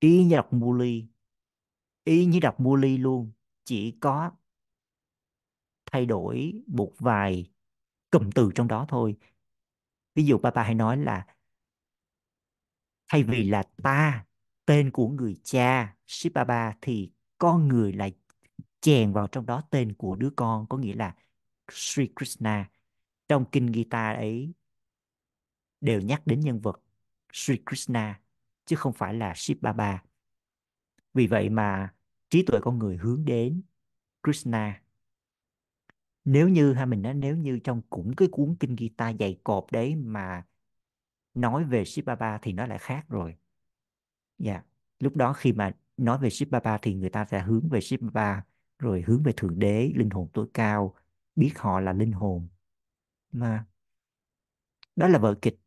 [0.00, 1.06] y như đọc Muli
[2.08, 3.32] y như đọc Muli luôn,
[3.64, 4.30] chỉ có
[5.92, 7.50] thay đổi một vài
[8.10, 9.16] cụm từ trong đó thôi.
[10.14, 11.26] Ví dụ Papa hay nói là,
[13.08, 14.26] thay vì là ta,
[14.64, 18.12] tên của người cha Shibaba thì con người lại
[18.80, 20.66] chèn vào trong đó tên của đứa con.
[20.68, 21.14] Có nghĩa là
[21.72, 22.70] Sri Krishna.
[23.28, 24.52] Trong kinh Gita ấy
[25.80, 26.82] đều nhắc đến nhân vật
[27.32, 28.20] Sri Krishna,
[28.64, 30.02] chứ không phải là Shiv Baba.
[31.14, 31.94] Vì vậy mà
[32.30, 33.62] trí tuệ con người hướng đến
[34.22, 34.82] Krishna.
[36.24, 39.72] Nếu như ha mình nói nếu như trong cũng cái cuốn kinh Gita dày cộp
[39.72, 40.46] đấy mà
[41.34, 43.36] nói về Shiv Baba thì nó lại khác rồi.
[44.38, 44.62] Dạ.
[45.00, 48.00] Lúc đó khi mà nói về Shiv Baba thì người ta sẽ hướng về Shiv
[48.02, 48.44] Baba
[48.78, 50.94] rồi hướng về thượng đế, linh hồn tối cao,
[51.36, 52.48] biết họ là linh hồn.
[53.32, 53.66] Mà
[54.96, 55.60] đó là vở kịch,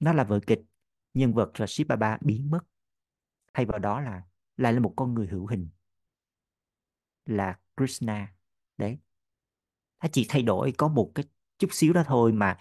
[0.00, 0.62] nó là vở kịch.
[1.14, 2.60] Nhân vật là Shiv Baba biến mất.
[3.54, 4.22] Thay vào đó là
[4.56, 5.68] lại là một con người hữu hình
[7.26, 8.34] là Krishna.
[8.76, 8.98] đấy,
[10.12, 11.24] chỉ thay đổi có một cái
[11.58, 12.58] chút xíu đó thôi mà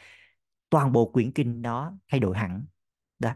[0.69, 2.65] toàn bộ quyển kinh đó thay đổi hẳn.
[3.19, 3.33] Đó.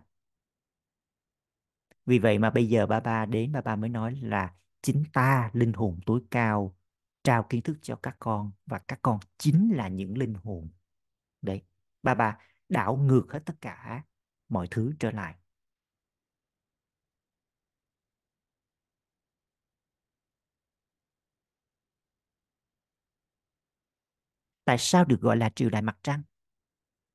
[2.05, 5.51] Vì vậy mà bây giờ ba ba đến ba ba mới nói là chính ta
[5.53, 6.75] linh hồn tối cao
[7.23, 10.69] trao kiến thức cho các con và các con chính là những linh hồn.
[11.41, 11.61] Đấy,
[12.03, 12.37] ba ba
[12.69, 14.03] đảo ngược hết tất cả
[14.49, 15.35] mọi thứ trở lại.
[24.67, 26.21] Tại sao được gọi là triều đại mặt trăng?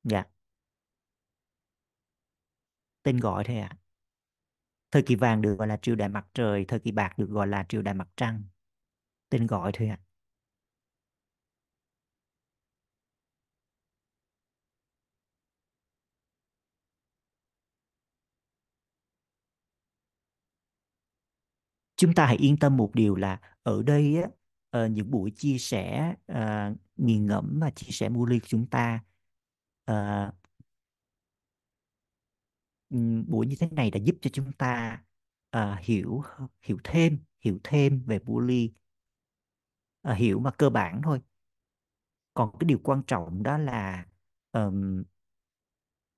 [0.03, 0.23] Dạ,
[3.03, 3.67] tên gọi thôi ạ.
[3.71, 3.77] À.
[4.91, 7.47] Thời kỳ vàng được gọi là triều đại mặt trời, thời kỳ bạc được gọi
[7.47, 8.43] là triều đại mặt trăng.
[9.29, 9.99] Tên gọi thôi ạ.
[10.01, 10.05] À.
[21.95, 24.29] Chúng ta hãy yên tâm một điều là ở đây á,
[24.77, 28.67] uh, những buổi chia sẻ uh, nghiền ngẫm và chia sẻ mua ly của chúng
[28.69, 29.03] ta.
[29.91, 30.33] Uh,
[33.27, 35.03] buổi như thế này đã giúp cho chúng ta
[35.57, 36.23] uh, hiểu
[36.61, 38.73] hiểu thêm hiểu thêm về bully
[40.09, 41.21] uh, hiểu mà cơ bản thôi.
[42.33, 44.05] Còn cái điều quan trọng đó là
[44.51, 45.03] um,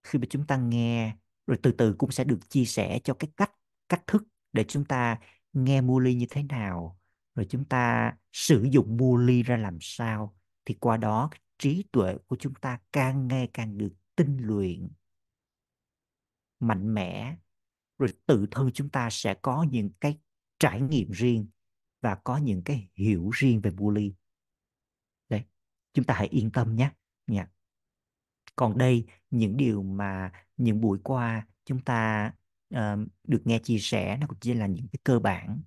[0.04, 1.16] khi mà chúng ta nghe
[1.48, 3.52] rồi từ từ cũng sẽ được chia sẻ cho cái cách
[3.90, 5.20] cách thức để chúng ta
[5.54, 7.00] nghe mua ly như thế nào
[7.36, 12.36] rồi chúng ta sử dụng bully ra làm sao thì qua đó trí tuệ của
[12.40, 14.88] chúng ta càng ngày càng được tinh luyện
[16.60, 17.38] mạnh mẽ.
[17.98, 20.20] Rồi tự thân chúng ta sẽ có những cái
[20.60, 21.48] trải nghiệm riêng
[22.02, 24.14] và có những cái hiểu riêng về bully
[25.30, 25.44] đấy
[25.94, 26.92] chúng ta hãy yên tâm nhé.
[27.28, 27.48] Nha
[28.56, 32.32] còn đây những điều mà những buổi qua chúng ta
[32.76, 32.80] uh,
[33.24, 35.62] được nghe chia sẻ nó cũng chỉ là những cái cơ bản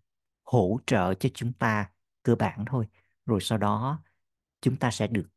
[0.48, 1.90] hỗ trợ cho chúng ta
[2.22, 2.86] cơ bản thôi.
[3.26, 4.02] Rồi sau đó,
[4.60, 5.28] chúng ta sẽ được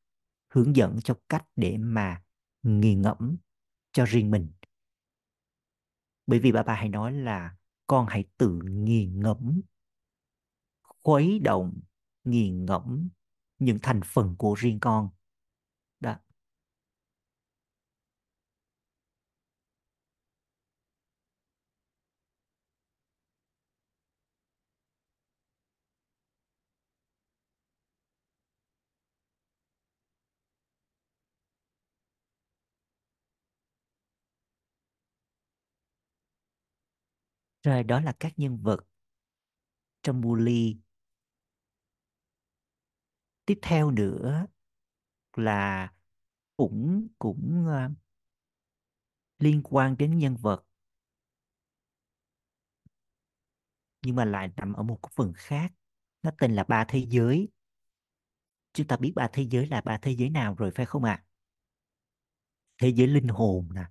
[0.50, 2.24] hướng dẫn cho cách để mà
[2.64, 3.38] nghiền ngẫm
[3.92, 4.52] cho riêng mình.
[6.28, 7.56] Bởi vì bà bà hay nói là
[7.88, 9.62] con hãy tự nghiền ngẫm,
[11.04, 11.80] khuấy động
[12.24, 13.10] nghiền ngẫm
[13.60, 15.10] những thành phần của riêng con
[16.00, 16.16] đó
[37.64, 38.80] rồi đó là các nhân vật
[40.04, 40.78] trong Muli
[43.46, 44.46] tiếp theo nữa
[45.34, 45.94] là
[46.58, 47.92] cũng cũng uh,
[49.40, 50.66] liên quan đến nhân vật.
[54.02, 55.74] Nhưng mà lại nằm ở một cái phần khác
[56.24, 57.50] nó tên là ba thế giới.
[58.74, 61.14] Chúng ta biết ba thế giới là ba thế giới nào rồi phải không ạ?
[61.14, 61.26] À?
[62.82, 63.86] thế giới linh hồn nè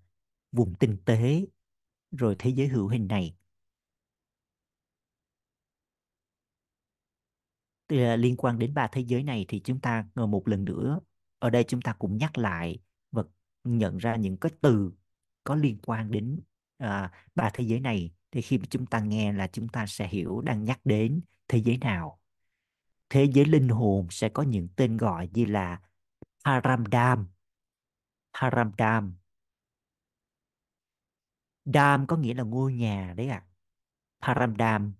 [0.53, 1.47] vùng tinh tế
[2.11, 3.37] rồi thế giới hữu hình này.
[7.91, 11.01] À, liên quan đến ba thế giới này thì chúng ta ờ, một lần nữa
[11.39, 12.79] ở đây chúng ta cũng nhắc lại
[13.11, 13.23] và
[13.65, 14.93] nhận ra những cái từ
[15.45, 16.41] có liên quan đến
[16.79, 18.11] à, ba thế giới này.
[18.31, 21.59] Thì khi mà chúng ta nghe là chúng ta sẽ hiểu đang nhắc đến thế
[21.59, 22.21] giới nào.
[23.11, 25.81] Thế giới linh hồn sẽ có những tên gọi như là
[26.45, 27.29] Haramdam
[28.33, 29.15] Haramdam
[31.65, 33.45] Dam có nghĩa là ngôi nhà đấy ạ.
[33.45, 33.51] À.
[34.21, 35.00] Paramdam.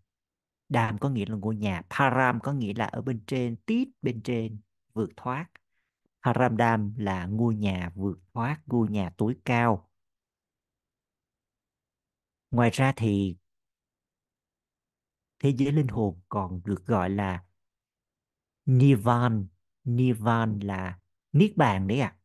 [0.71, 4.23] Đàm có nghĩa là ngôi nhà, Param có nghĩa là ở bên trên, tít bên
[4.23, 4.61] trên,
[4.93, 5.47] vượt thoát.
[6.23, 9.91] Paramdam là ngôi nhà vượt thoát, ngôi nhà tối cao.
[12.51, 13.37] Ngoài ra thì
[15.39, 17.45] thế giới linh hồn còn được gọi là
[18.67, 19.47] Nivan.
[19.85, 20.99] Nivan là
[21.33, 22.17] Niết Bàn đấy ạ.
[22.17, 22.19] À.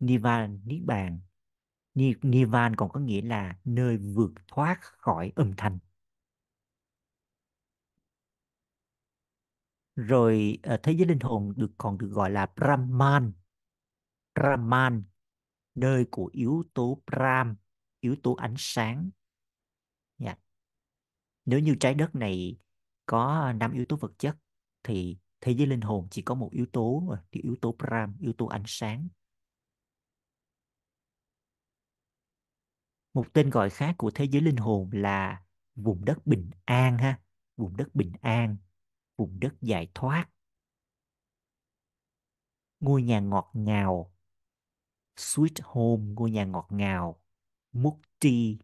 [0.00, 1.20] Nivan, Niết Bàn.
[2.22, 5.78] Nivan còn có nghĩa là nơi vượt thoát khỏi âm thanh.
[10.06, 13.32] Rồi ờ, thế giới linh hồn được, còn được gọi là Brahman.
[14.34, 15.02] Brahman,
[15.74, 17.54] nơi của yếu tố Brahm,
[18.00, 19.10] yếu tố ánh sáng.
[20.18, 20.38] Yeah.
[21.44, 22.56] nếu như trái đất này
[23.06, 24.36] có năm yếu tố vật chất,
[24.82, 28.32] thì thế giới linh hồn chỉ có một yếu tố thì yếu tố Brahm, yếu
[28.32, 29.08] tố ánh sáng.
[33.14, 35.42] Một tên gọi khác của thế giới linh hồn là
[35.74, 37.20] vùng đất bình an ha,
[37.56, 38.56] vùng đất bình an
[39.20, 40.28] vùng đất giải thoát.
[42.80, 44.14] Ngôi nhà ngọt ngào.
[45.16, 47.22] Sweet home, ngôi nhà ngọt ngào.
[47.72, 48.58] Mukti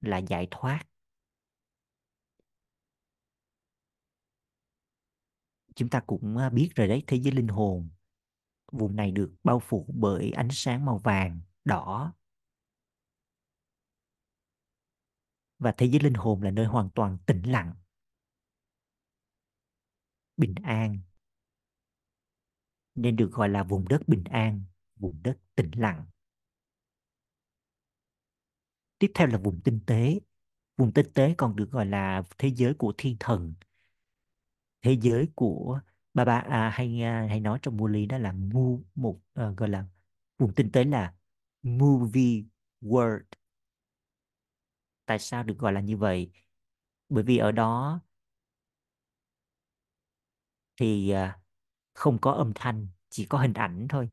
[0.00, 0.84] là giải thoát.
[5.74, 7.88] Chúng ta cũng à, biết rồi đấy, thế giới linh hồn.
[8.72, 12.14] Vùng này được bao phủ bởi ánh sáng màu vàng, đỏ.
[15.58, 17.74] Và thế giới linh hồn là nơi hoàn toàn tĩnh lặng
[20.40, 20.98] bình an.
[22.94, 24.62] Nên được gọi là vùng đất bình an
[24.96, 26.04] vùng đất tĩnh lặng.
[28.98, 30.20] Tiếp theo là vùng tinh tế.
[30.76, 33.54] Vùng tinh tế còn được gọi là thế giới của thiên thần.
[34.82, 35.80] Thế giới của
[36.14, 39.68] ba ba à, hay à, hay nói trong Muli đó là mu một à, gọi
[39.68, 39.84] là
[40.38, 41.14] vùng tinh tế là
[41.62, 42.44] movie
[42.80, 43.20] world.
[45.06, 46.30] Tại sao được gọi là như vậy?
[47.08, 48.00] Bởi vì ở đó
[50.80, 51.38] thì à,
[51.94, 54.08] không có âm thanh, chỉ có hình ảnh thôi,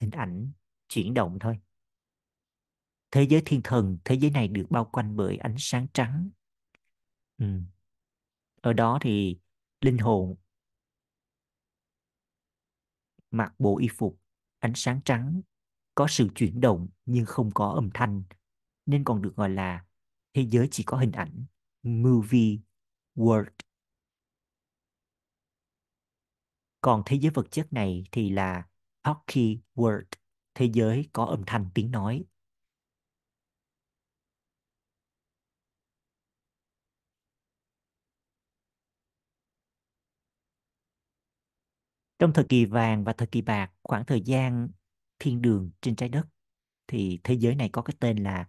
[0.00, 0.52] hình ảnh
[0.88, 1.58] chuyển động thôi.
[3.10, 6.30] Thế giới thiên thần, thế giới này được bao quanh bởi ánh sáng trắng.
[7.38, 7.46] Ừ.
[8.60, 9.38] ở đó thì
[9.80, 10.36] linh hồn
[13.30, 14.18] mặc bộ y phục,
[14.58, 15.40] ánh sáng trắng,
[15.94, 18.22] có sự chuyển động nhưng không có âm thanh,
[18.86, 19.84] nên còn được gọi là
[20.34, 21.44] thế giới chỉ có hình ảnh.
[21.82, 22.58] Movie,
[23.16, 23.65] world.
[26.86, 28.62] Còn thế giới vật chất này thì là
[29.02, 30.04] talkie world
[30.54, 32.24] thế giới có âm thanh tiếng nói.
[42.18, 44.68] Trong thời kỳ vàng và thời kỳ bạc, khoảng thời gian
[45.18, 46.26] thiên đường trên trái đất,
[46.86, 48.46] thì thế giới này có cái tên là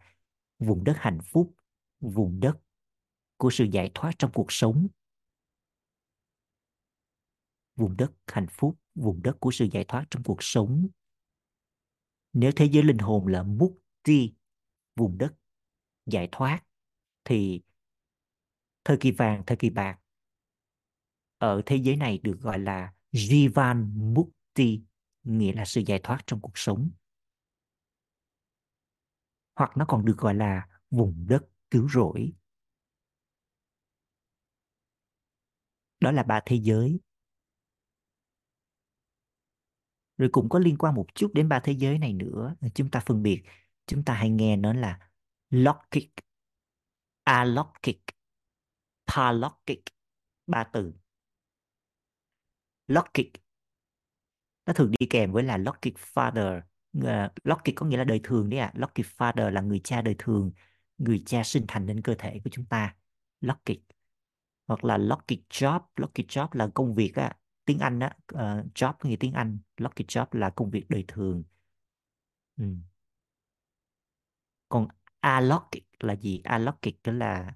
[0.59, 1.55] vùng đất hạnh phúc,
[1.99, 2.57] vùng đất
[3.38, 4.88] của sự giải thoát trong cuộc sống
[7.78, 10.88] vùng đất hạnh phúc, vùng đất của sự giải thoát trong cuộc sống.
[12.34, 14.34] Nếu thế giới linh hồn là mukti
[14.95, 15.34] vùng đất
[16.05, 16.63] giải thoát,
[17.23, 17.61] thì
[18.84, 19.99] thời kỳ vàng, thời kỳ bạc
[21.38, 24.82] ở thế giới này được gọi là Jivan Mukti,
[25.23, 26.89] nghĩa là sự giải thoát trong cuộc sống.
[29.55, 32.34] Hoặc nó còn được gọi là vùng đất cứu rỗi.
[35.99, 36.99] Đó là ba thế giới.
[40.18, 42.55] Rồi cũng có liên quan một chút đến ba thế giới này nữa.
[42.76, 43.43] Chúng ta phân biệt
[43.88, 44.99] chúng ta hay nghe nó là
[45.49, 46.09] logic
[47.24, 47.97] alogic
[49.07, 49.84] paralogic
[50.47, 50.93] ba từ.
[52.88, 53.32] Logic
[54.65, 56.61] nó thường đi kèm với là logic Father
[57.03, 58.72] ờ, uh, logic có nghĩa là đời thường đấy ạ.
[58.74, 58.80] À.
[58.80, 60.51] logic Father là người cha đời thường
[60.97, 62.95] người cha sinh thành nên cơ thể của chúng ta.
[63.41, 63.78] Logic
[64.68, 67.38] hoặc là logic Job logic Job là công việc á
[67.68, 68.39] tiếng Anh á uh,
[68.76, 71.43] job có nghĩa tiếng Anh lucky Job là công việc đời thường.
[72.57, 72.63] Ừ.
[74.70, 74.88] còn
[75.20, 76.41] Alokic là gì?
[76.43, 77.53] Alokic đó là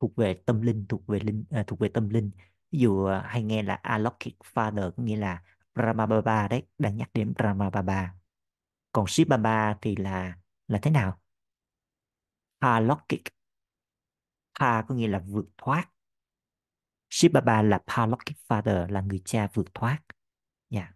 [0.00, 2.30] thuộc về tâm linh thuộc về linh uh, thuộc về tâm linh.
[2.70, 5.42] Ví dụ uh, hay nghe là Alokic Father có nghĩa là
[5.74, 8.14] Brahmababa đấy đang nhắc đến Brahmababa
[8.92, 11.20] còn Shiv Baba thì là là thế nào?
[12.60, 13.22] Palokic
[14.54, 15.88] Ha có nghĩa là vượt thoát.
[17.12, 19.98] Shiv Baba là Parlokic Father là người cha vượt thoát
[20.70, 20.94] yeah.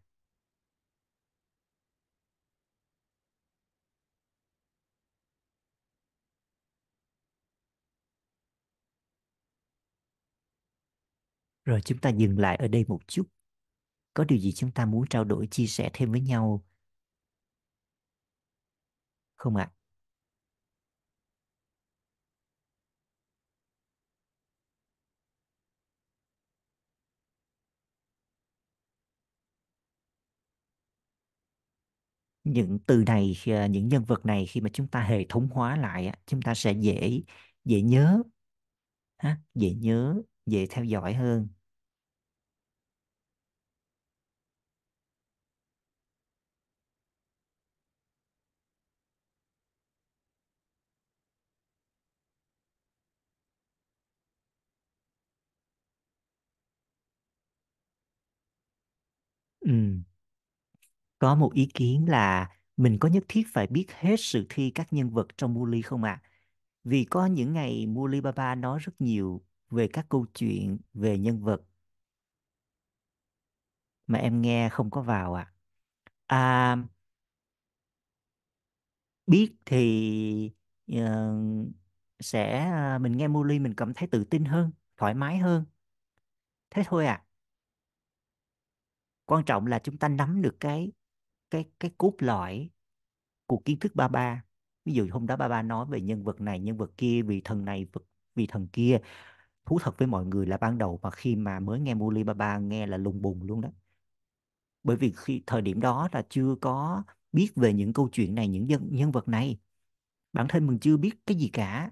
[11.64, 13.24] Rồi chúng ta dừng lại ở đây một chút.
[14.14, 16.64] Có điều gì chúng ta muốn trao đổi, chia sẻ thêm với nhau
[19.36, 19.70] không ạ?
[32.57, 35.76] Những từ này, ờ, những nhân vật này khi mà chúng ta hệ thống hóa
[35.76, 37.22] lại, chúng ta sẽ dễ
[37.64, 38.22] dễ nhớ,
[39.18, 41.48] ha, dễ nhớ, dễ theo dõi hơn.
[59.61, 60.00] Ừ.
[61.18, 64.92] Có một ý kiến là mình có nhất thiết phải biết hết sự thi các
[64.92, 66.22] nhân vật trong Muli không ạ?
[66.84, 71.42] Vì có những ngày Muli Baba nói rất nhiều về các câu chuyện về nhân
[71.44, 71.62] vật
[74.06, 75.52] mà em nghe không có vào ạ.
[76.26, 76.76] À,
[79.26, 80.50] biết thì
[80.92, 80.98] uh,
[82.20, 85.64] sẽ uh, mình nghe Muli mình cảm thấy tự tin hơn, thoải mái hơn.
[86.70, 87.22] Thế thôi à.
[89.26, 90.92] Quan trọng là chúng ta nắm được cái
[91.51, 92.70] cái cái cốt lõi
[93.47, 94.44] của kiến thức ba ba.
[94.84, 97.40] Ví dụ hôm đó ba ba nói về nhân vật này nhân vật kia vì
[97.44, 97.86] thần này
[98.34, 98.99] vì thần kia.
[99.66, 102.34] Thú thật với mọi người là ban đầu mà khi mà mới nghe Muli ba
[102.34, 103.70] ba nghe là lùng bùng luôn đó.
[104.82, 108.49] Bởi vì khi thời điểm đó là chưa có biết về những câu chuyện này
[108.49, 109.59] những nhân nhân vật này.
[110.32, 111.90] Bản thân mình chưa biết cái gì cả.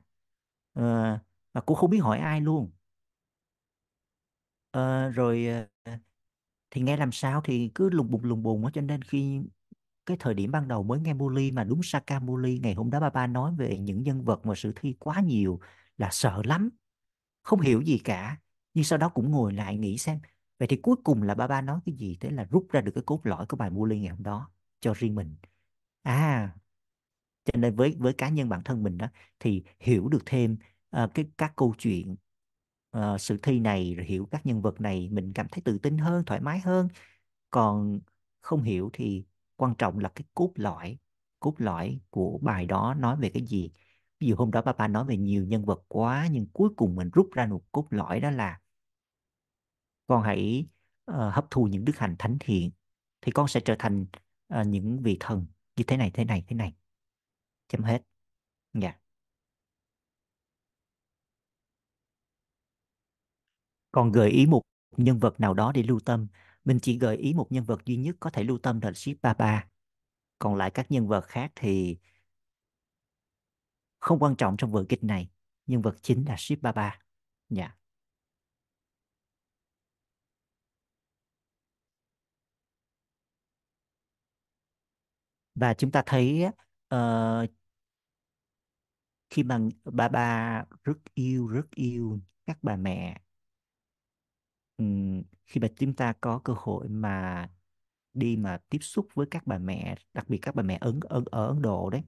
[0.74, 1.18] Ờ,
[1.52, 2.72] và cũng không biết hỏi ai luôn.
[4.72, 5.66] À, rồi ờ,
[6.74, 9.42] thì nghe làm sao thì cứ lùng bùng lùng bùng á cho nên khi
[10.06, 13.10] cái thời điểm ban đầu mới nghe Muli mà đúng Sakamuli ngày hôm đó ba
[13.10, 15.60] ba nói về những nhân vật mà sử thi quá nhiều
[15.98, 16.70] là sợ lắm
[17.42, 18.38] không hiểu gì cả.
[18.74, 20.20] Nhưng sau đó cũng ngồi lại nghĩ xem
[20.58, 22.92] vậy thì cuối cùng là ba ba nói cái gì thế là rút ra được
[22.94, 24.50] cái cốt lõi của bài Muli ngày hôm đó
[24.80, 25.36] cho riêng mình.
[26.02, 26.50] À
[27.44, 29.06] cho nên với với cá nhân bản thân mình đó
[29.40, 30.56] thì hiểu được thêm
[31.04, 32.16] uh, cái các câu chuyện
[32.99, 35.99] uh, sự thi này rồi hiểu các nhân vật này mình cảm thấy tự tin
[35.99, 36.88] hơn thoải mái hơn.
[37.51, 38.01] Còn
[38.40, 39.24] không hiểu thì
[39.57, 40.99] quan trọng là cái cốt lõi
[41.45, 43.70] cốt lõi của bài đó nói về cái gì.
[44.20, 47.11] Ví dụ hôm đó papa nói về nhiều nhân vật quá nhưng cuối cùng mình
[47.11, 48.61] rút ra một cốt lõi đó là
[50.07, 50.66] con hãy
[51.11, 52.70] uh, hấp thu những đức hạnh thánh thiện
[53.20, 54.07] thì con sẽ trở thành
[54.61, 56.74] uh, những vị thần như thế này thế này thế này.
[57.68, 58.03] Chấm hết.
[58.74, 59.03] Dạ.
[63.95, 64.62] Còn gợi ý một
[64.97, 66.26] nhân vật nào đó để lưu tâm.
[66.64, 69.22] Mình chỉ gợi ý một nhân vật duy nhất có thể lưu tâm là ship
[69.22, 69.68] Papa
[70.38, 71.99] còn lại các nhân vật khác thì
[74.01, 75.28] không quan trọng trong vở kịch này.
[75.66, 76.99] Nhân vật chính là ship Baba.
[77.49, 77.74] Dạ.
[85.55, 86.45] Và chúng ta thấy
[86.95, 87.51] uh,
[89.30, 93.23] khi mà Baba rất yêu rất yêu các bà mẹ
[94.76, 97.48] ừm, khi mà chúng ta có cơ hội mà
[98.14, 101.22] đi mà tiếp xúc với các bà mẹ đặc biệt các bà mẹ Ấn ở,
[101.32, 102.02] ở Ấn Độ đấy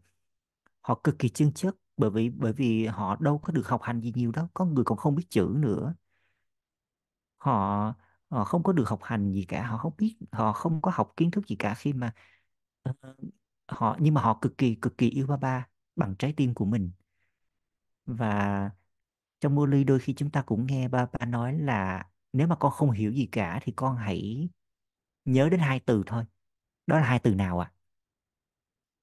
[0.83, 4.01] họ cực kỳ chân chất bởi vì bởi vì họ đâu có được học hành
[4.01, 5.95] gì nhiều đâu có người còn không biết chữ nữa.
[7.39, 7.95] Họ
[8.31, 11.13] họ không có được học hành gì cả họ không biết họ không có học
[11.17, 12.13] kiến thức gì cả khi mà
[12.83, 12.93] ờ,
[13.69, 16.65] họ nhưng mà họ cực kỳ cực kỳ yêu ba ba bằng trái tim của
[16.65, 16.91] mình.
[18.07, 18.71] Và
[19.41, 22.05] trong mô ly đôi khi chúng ta cũng nghe ba ba nói là
[22.37, 24.49] nếu mà con không hiểu gì cả thì con hãy
[25.25, 26.25] nhớ đến hai từ thôi.
[26.89, 27.73] Đó là hai từ nào à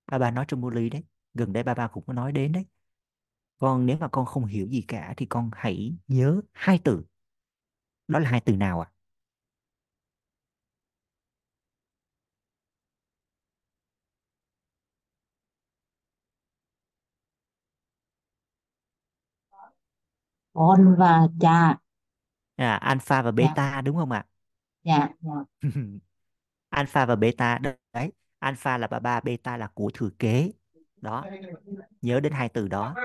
[0.08, 1.04] ba ba nói trong mô ly đấy,
[1.34, 2.66] gần đây ba ba cũng có nói đến đấy.
[3.60, 7.04] Con nếu mà con không hiểu gì cả thì con hãy nhớ hai từ.
[8.08, 8.92] Đó là hai từ nào à
[20.54, 21.78] con và cha
[22.64, 23.32] à alpha và dạ.
[23.32, 24.26] beta đúng không ạ?
[24.84, 25.70] Dạ dạ.
[26.70, 27.60] Alpha và beta
[27.94, 30.52] đấy alpha là ba ba beta là của thừa kế.
[31.02, 31.26] Đó
[32.02, 32.96] nhớ đến hai từ đó.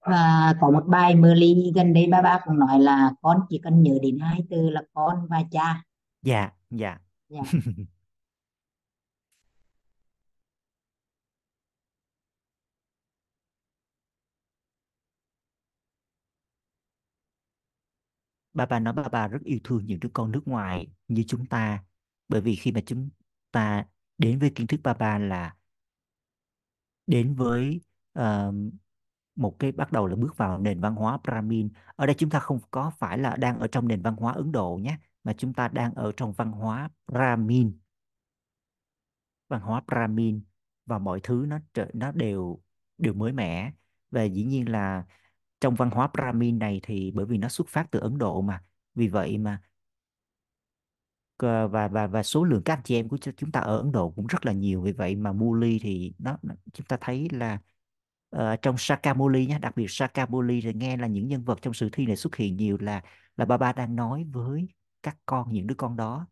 [0.00, 3.60] Và có một bài mơ ly gần đây ba ba cũng nói là con chỉ
[3.62, 5.82] cần nhớ đến hai từ là con và cha.
[6.22, 6.98] Dạ dạ.
[7.28, 7.40] Dạ
[18.60, 21.46] ba ba nói ba ba rất yêu thương những đứa con nước ngoài như chúng
[21.46, 21.84] ta.
[22.28, 23.10] Bởi vì khi mà chúng
[23.52, 23.86] ta
[24.18, 25.56] đến với kiến thức ba ba là
[27.06, 27.80] đến với
[28.18, 28.54] uh,
[29.36, 31.68] một cái bắt đầu là bước vào nền văn hóa Brahmin.
[31.96, 34.52] Ở đây chúng ta không có phải là đang ở trong nền văn hóa Ấn
[34.52, 37.78] Độ nhé mà chúng ta đang ở trong văn hóa Brahmin.
[39.48, 40.42] Văn hóa Brahmin
[40.86, 41.58] và mọi thứ nó
[41.94, 42.60] nó đều
[42.98, 43.72] đều mới mẻ.
[44.10, 45.04] Và dĩ nhiên là
[45.60, 48.62] trong văn hóa Brahmin này thì bởi vì nó xuất phát từ Ấn Độ mà.
[48.94, 49.62] Vì vậy mà
[51.38, 54.10] và và và số lượng các anh chị em của chúng ta ở Ấn Độ
[54.10, 54.82] cũng rất là nhiều.
[54.82, 56.36] Vì vậy mà Muli thì nó,
[56.72, 57.58] chúng ta thấy là
[58.36, 61.88] uh, trong Sakamuli nhé đặc biệt Sakamuli thì nghe là những nhân vật trong sử
[61.92, 63.02] thi này xuất hiện nhiều là
[63.36, 64.68] là Baba đang nói với
[65.02, 66.26] các con những đứa con đó.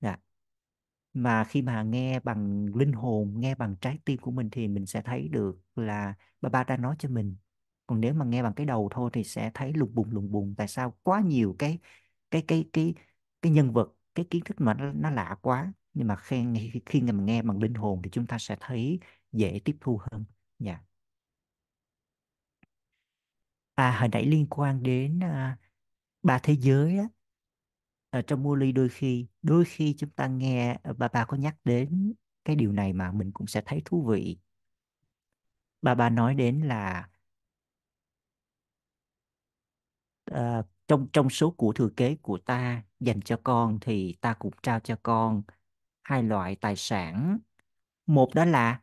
[0.00, 0.18] Đã.
[1.14, 4.86] mà khi mà nghe bằng linh hồn nghe bằng trái tim của mình thì mình
[4.86, 7.36] sẽ thấy được là Baba đang nói cho mình
[7.88, 10.56] còn nếu mà nghe bằng cái đầu thôi thì sẽ thấy lùng bùng lùng bùng.
[10.58, 11.80] Tại sao quá nhiều cái
[12.32, 12.94] cái cái cái
[13.42, 15.74] cái nhân vật cái kiến thức mà nó, nó lạ quá.
[15.94, 16.44] Nhưng mà khi
[16.86, 19.00] khi mà nghe bằng linh hồn thì chúng ta sẽ thấy
[19.32, 20.26] dễ tiếp thu hơn.
[20.60, 20.80] Dạ.
[23.76, 25.56] À hồi nãy liên quan đến à,
[26.22, 27.04] ba thế giới á.
[28.10, 31.56] Ở trong Muli đôi khi đôi khi chúng ta nghe ờ, bà bà có nhắc
[31.64, 32.12] đến
[32.44, 34.38] cái điều này mà mình cũng sẽ thấy thú vị.
[35.82, 37.08] Bà bà nói đến là
[40.30, 44.52] ờ, trong trong số của thừa kế của ta dành cho con thì ta cũng
[44.62, 45.42] trao cho con
[46.04, 47.38] hai loại tài sản.
[48.06, 48.80] Một đó là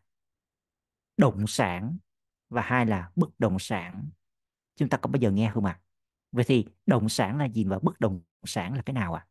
[1.18, 1.98] động sản
[2.50, 4.10] và hai là bất động sản.
[4.76, 5.82] Chúng ta có bao giờ nghe không ạ?
[6.32, 9.28] Vậy thì động sản là gì và bất động sản là cái nào ạ?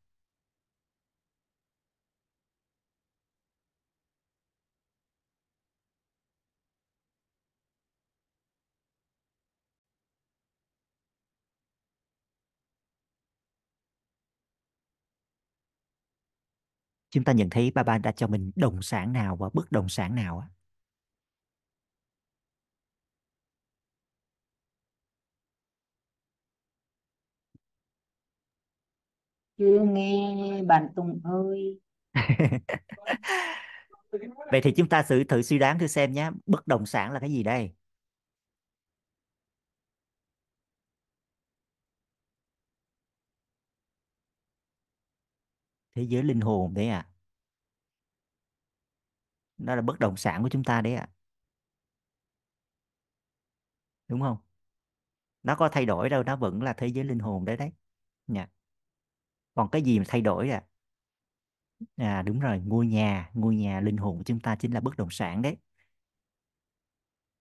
[17.15, 19.89] Chúng ta nhận thấy ba ba đã cho mình đồng sản nào và bất động
[19.89, 20.49] sản nào á?
[29.59, 31.81] Chưa nghe bạn Tùng ơi.
[34.51, 37.21] Vậy thì chúng ta thử thử suy đoán thử xem nhé bất động sản là
[37.21, 37.71] cái gì đây
[45.95, 47.09] thế giới linh hồn đấy à
[49.59, 51.09] đó là bất động sản của chúng ta đấy ạ.
[54.09, 54.37] Đúng không?
[55.43, 57.73] Nó có thay đổi đâu nó vẫn là thế giới linh hồn đấy đấy.
[58.27, 58.49] Nha
[59.55, 60.63] còn cái gì mà thay đổi à
[61.97, 64.97] à đúng rồi ngôi nhà ngôi nhà linh hồn của chúng ta chính là bất
[64.97, 65.57] động sản đấy.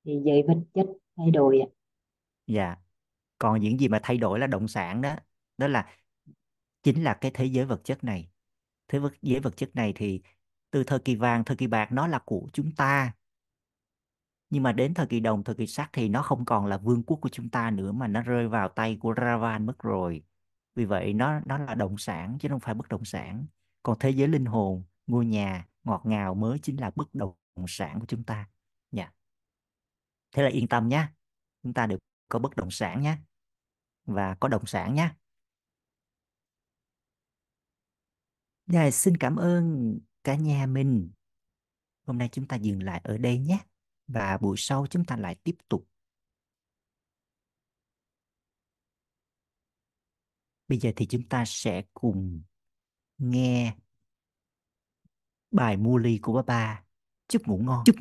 [0.06, 0.86] Thì giới vật chất
[1.18, 1.68] thay đổi ạ.
[2.48, 2.76] Dạ.
[3.40, 5.16] Còn những gì mà thay đổi là động sản đó
[5.58, 5.98] đó là
[6.84, 8.30] chính là cái thế giới vật chất này
[8.88, 10.22] thế vật giới vật chất này thì
[10.72, 13.14] từ thời kỳ vàng, thời kỳ bạc nó là của chúng ta.
[14.50, 17.04] Nhưng mà đến thời kỳ đồng, thời kỳ sắt thì nó không còn là vương
[17.04, 20.24] quốc của chúng ta nữa, mà nó rơi vào tay của Ravan mất rồi.
[20.76, 23.46] Vì vậy nó nó là động sản chứ không phải bất động sản.
[23.84, 27.36] Còn thế giới linh hồn, ngôi nhà, ngọt ngào mới chính là bất động
[27.68, 28.50] sản của chúng ta.
[28.92, 29.14] Nha
[30.32, 31.08] thế là yên tâm nhé
[31.64, 31.98] chúng ta được
[32.30, 33.18] có bất động sản nhé
[34.06, 35.10] và có động sản nhé
[38.68, 41.12] Dạ, xin cảm ơn cả nhà mình.
[42.06, 43.60] Hôm nay chúng ta dừng lại ở đây nhé.
[44.08, 45.88] Và buổi sau chúng ta lại tiếp tục.
[50.68, 52.42] Bây giờ thì chúng ta sẽ cùng
[53.18, 53.76] nghe
[55.52, 56.84] bài mua ly của ba ba.
[57.28, 57.84] Chúc ngủ ngon.
[57.86, 57.96] Chúc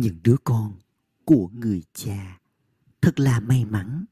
[0.00, 0.72] những đứa con
[1.24, 2.40] của người cha.
[3.00, 4.04] Thật là may mắn.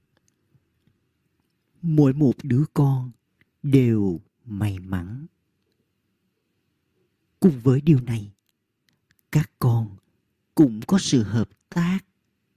[1.82, 3.10] Mỗi một đứa con
[3.62, 5.26] đều may mắn.
[7.40, 8.32] Cùng với điều này,
[9.32, 9.96] các con
[10.54, 11.98] cũng có sự hợp tác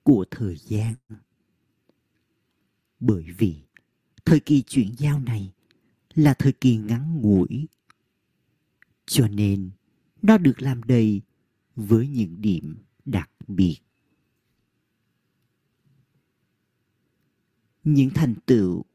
[0.03, 0.93] của thời gian.
[2.99, 3.63] Bởi vì
[4.25, 5.53] thời kỳ chuyển giao này
[6.13, 7.67] là thời kỳ ngắn ngủi,
[9.05, 9.71] cho nên
[10.21, 11.21] nó được làm đầy
[11.75, 12.75] với những điểm
[13.11, 13.79] đặc biệt.
[17.83, 18.85] Những thành tựu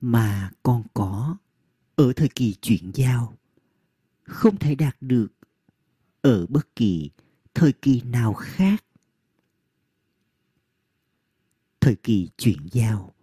[0.00, 1.36] mà con có
[1.96, 3.36] ở thời kỳ chuyển giao
[4.22, 5.32] không thể đạt được
[6.22, 7.10] ở bất kỳ
[7.54, 8.84] thời kỳ nào khác.
[11.80, 13.14] Thời kỳ chuyển giao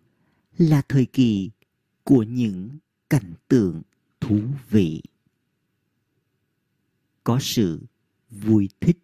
[0.57, 1.51] là thời kỳ
[2.03, 2.77] của những
[3.09, 3.81] cảnh tượng
[4.19, 5.01] thú vị.
[7.23, 7.85] Có sự
[8.29, 8.97] vui thích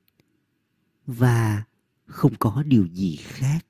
[1.07, 1.63] và
[2.05, 3.65] không có điều gì khác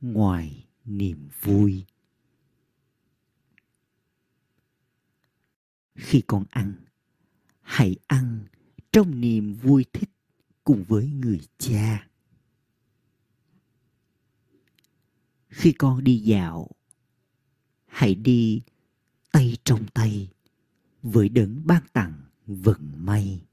[0.00, 1.84] ngoài niềm vui.
[5.94, 6.74] Khi con ăn,
[7.60, 8.44] hãy ăn
[8.92, 10.10] trong niềm vui thích
[10.64, 12.08] cùng với người cha.
[15.48, 16.68] Khi con đi dạo,
[17.86, 18.62] hãy đi
[19.32, 20.28] tay trong tay
[21.02, 23.46] với đấng ban tặng vận may.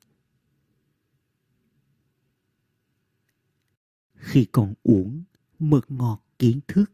[4.23, 5.23] Khi con uống
[5.59, 6.91] mật ngọt kiến thức.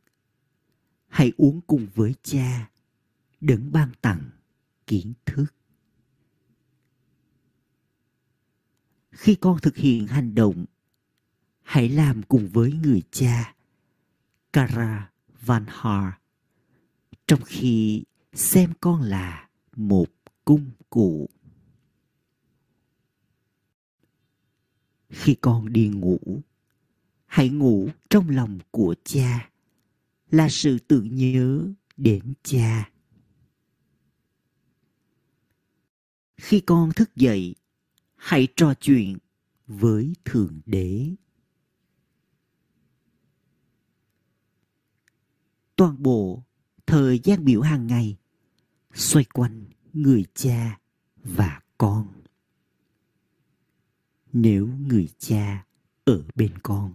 [1.07, 2.71] Hãy uống cùng với cha,
[3.41, 4.30] đấng ban tặng
[4.88, 5.45] kiến thức.
[9.11, 10.65] Khi con thực hiện hành động,
[11.61, 13.55] hãy làm cùng với người cha,
[14.53, 15.11] kara
[15.41, 16.13] van har
[17.27, 18.03] trong khi
[18.34, 20.07] xem con là một
[20.45, 21.30] cung cụ.
[25.09, 26.41] Khi con đi ngủ
[27.30, 29.49] hãy ngủ trong lòng của cha
[30.32, 31.67] là sự tưởng nhớ
[31.97, 32.91] đến cha.
[36.38, 37.55] Khi con thức dậy,
[38.15, 39.17] hãy trò chuyện
[39.67, 41.15] với thượng đế.
[45.75, 46.43] Toàn bộ
[46.86, 48.17] thời gian biểu hàng ngày
[48.93, 50.80] xoay quanh người cha
[51.23, 52.07] và con.
[54.34, 55.65] Nếu người cha
[56.05, 56.93] ở bên con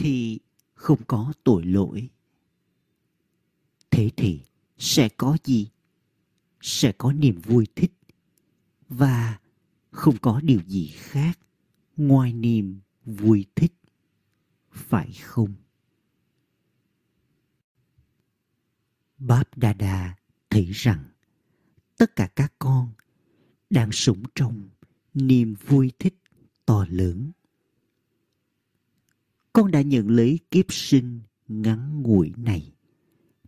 [0.00, 0.38] thì
[0.74, 2.08] không có tội lỗi.
[3.90, 4.40] Thế thì
[4.78, 5.68] sẽ có gì?
[6.60, 7.92] Sẽ có niềm vui thích
[8.88, 9.38] và
[9.90, 11.38] không có điều gì khác
[11.96, 13.72] ngoài niềm vui thích,
[14.72, 15.54] phải không?
[19.18, 20.16] Báp đa đa
[20.50, 21.04] thấy rằng
[21.98, 22.88] tất cả các con
[23.70, 24.68] đang sống trong
[25.14, 26.14] niềm vui thích
[26.66, 27.30] to lớn
[29.52, 32.72] con đã nhận lấy kiếp sinh ngắn ngủi này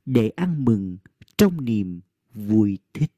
[0.07, 0.99] để ăn mừng
[1.37, 2.01] trong niềm
[2.35, 3.13] vui thích.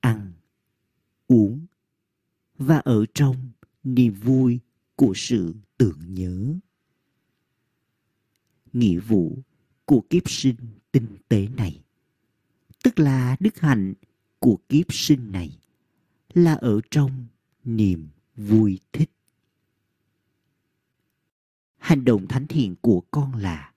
[0.00, 0.32] Ăn,
[1.28, 1.66] uống
[2.58, 3.50] và ở trong
[3.84, 4.60] niềm vui
[4.96, 6.54] của sự tưởng nhớ.
[8.72, 9.38] Nghĩa vụ
[9.84, 10.56] của kiếp sinh
[10.92, 11.82] tinh tế này,
[12.82, 13.94] tức là đức hạnh
[14.38, 15.58] của kiếp sinh này,
[16.34, 17.26] là ở trong
[17.64, 19.10] niềm vui thích
[21.84, 23.72] hành động thánh thiện của con là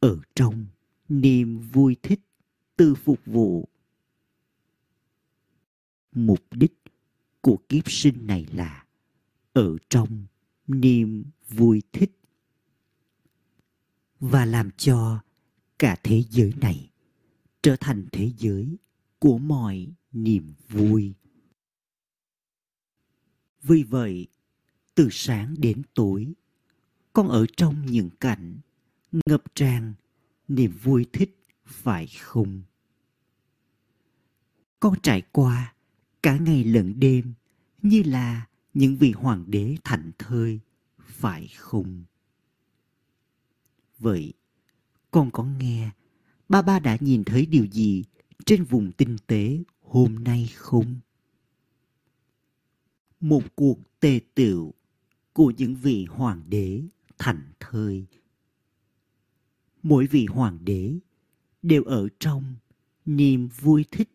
[0.00, 0.66] ở trong
[1.08, 2.20] niềm vui thích
[2.76, 3.68] từ phục vụ.
[6.12, 6.72] Mục đích
[7.40, 8.84] của kiếp sinh này là
[9.52, 10.26] ở trong
[10.66, 12.18] niềm vui thích
[14.20, 15.20] và làm cho
[15.78, 16.90] cả thế giới này
[17.62, 18.76] trở thành thế giới
[19.18, 21.14] của mọi niềm vui.
[23.62, 24.26] Vì vậy,
[24.94, 26.34] từ sáng đến tối
[27.12, 28.60] con ở trong những cảnh
[29.26, 29.94] ngập tràn
[30.48, 32.62] niềm vui thích phải không?
[34.80, 35.74] Con trải qua
[36.22, 37.34] cả ngày lẫn đêm
[37.82, 40.60] như là những vị hoàng đế thảnh thơi,
[40.98, 42.04] phải không?
[43.98, 44.32] Vậy,
[45.10, 45.90] con có nghe
[46.48, 48.04] ba ba đã nhìn thấy điều gì
[48.46, 51.00] trên vùng tinh tế hôm nay không?
[53.20, 54.72] Một cuộc tề tựu
[55.32, 56.82] của những vị hoàng đế
[57.24, 58.06] thành thơi
[59.82, 60.98] mỗi vị hoàng đế
[61.62, 62.54] đều ở trong
[63.04, 64.10] niềm vui thích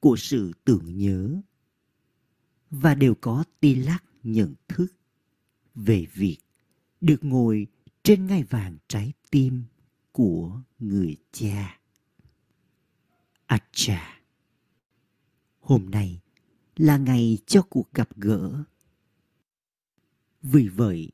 [0.00, 1.40] của sự tưởng nhớ
[2.70, 4.86] và đều có ti lắc nhận thức
[5.74, 6.38] về việc
[7.00, 7.66] được ngồi
[8.02, 9.64] trên ngai vàng trái tim
[10.12, 11.80] của người cha.
[13.46, 14.20] Acha.
[15.60, 16.20] Hôm nay
[16.76, 18.64] là ngày cho cuộc gặp gỡ.
[20.42, 21.12] Vì vậy,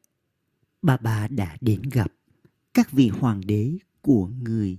[0.82, 2.12] bà bà đã đến gặp
[2.74, 4.78] các vị hoàng đế của người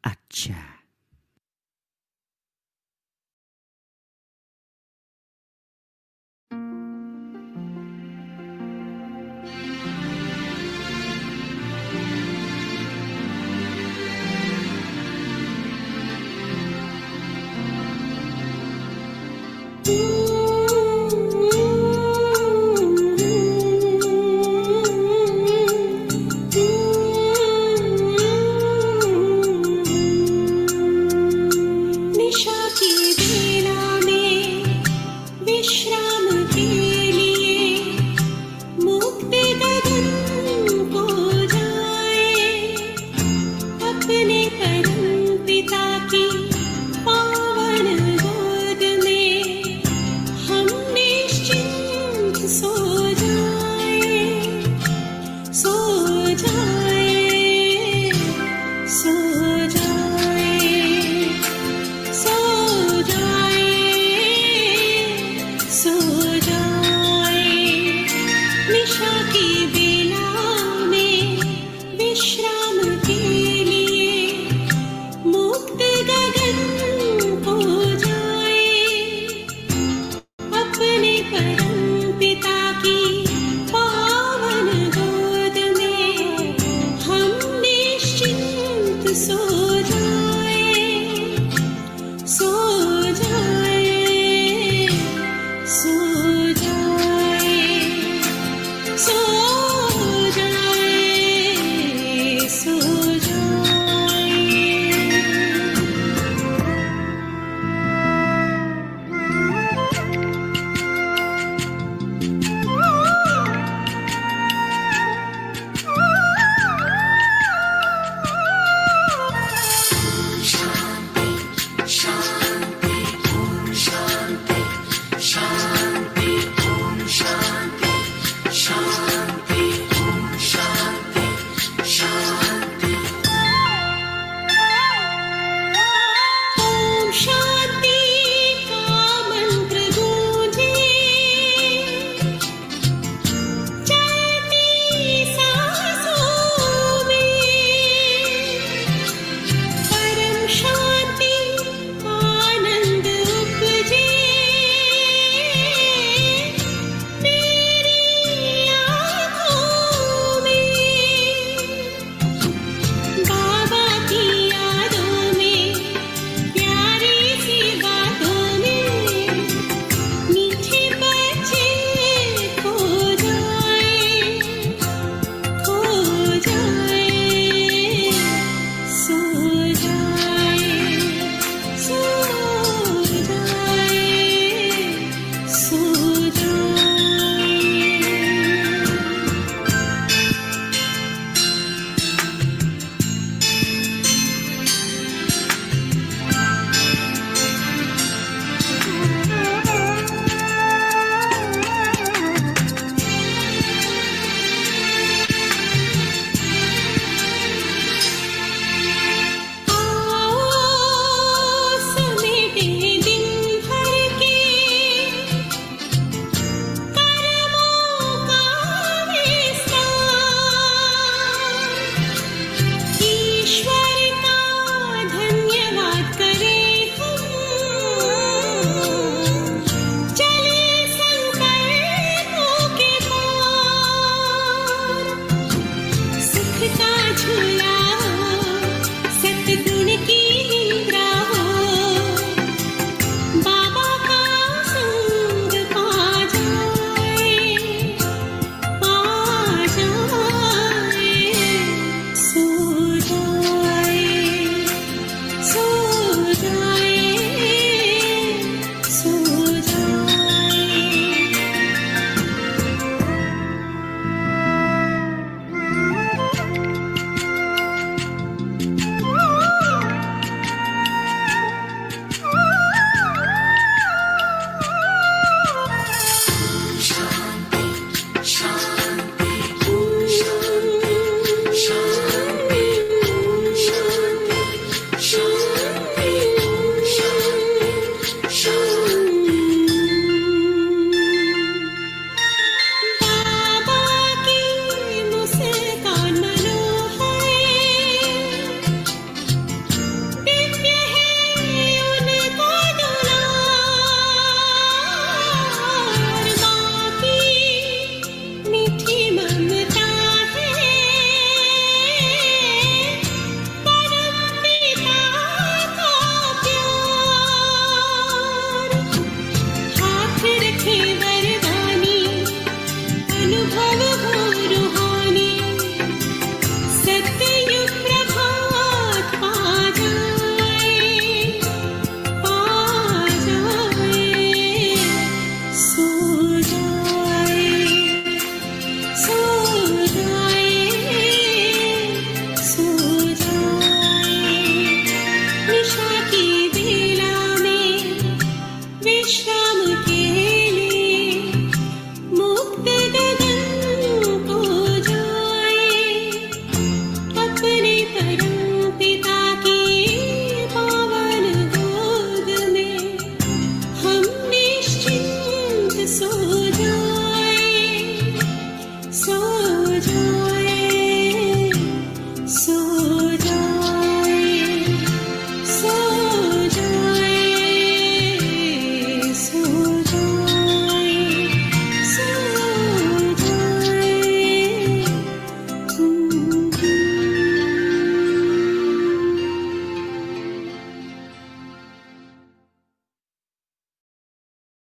[0.00, 0.79] Acha.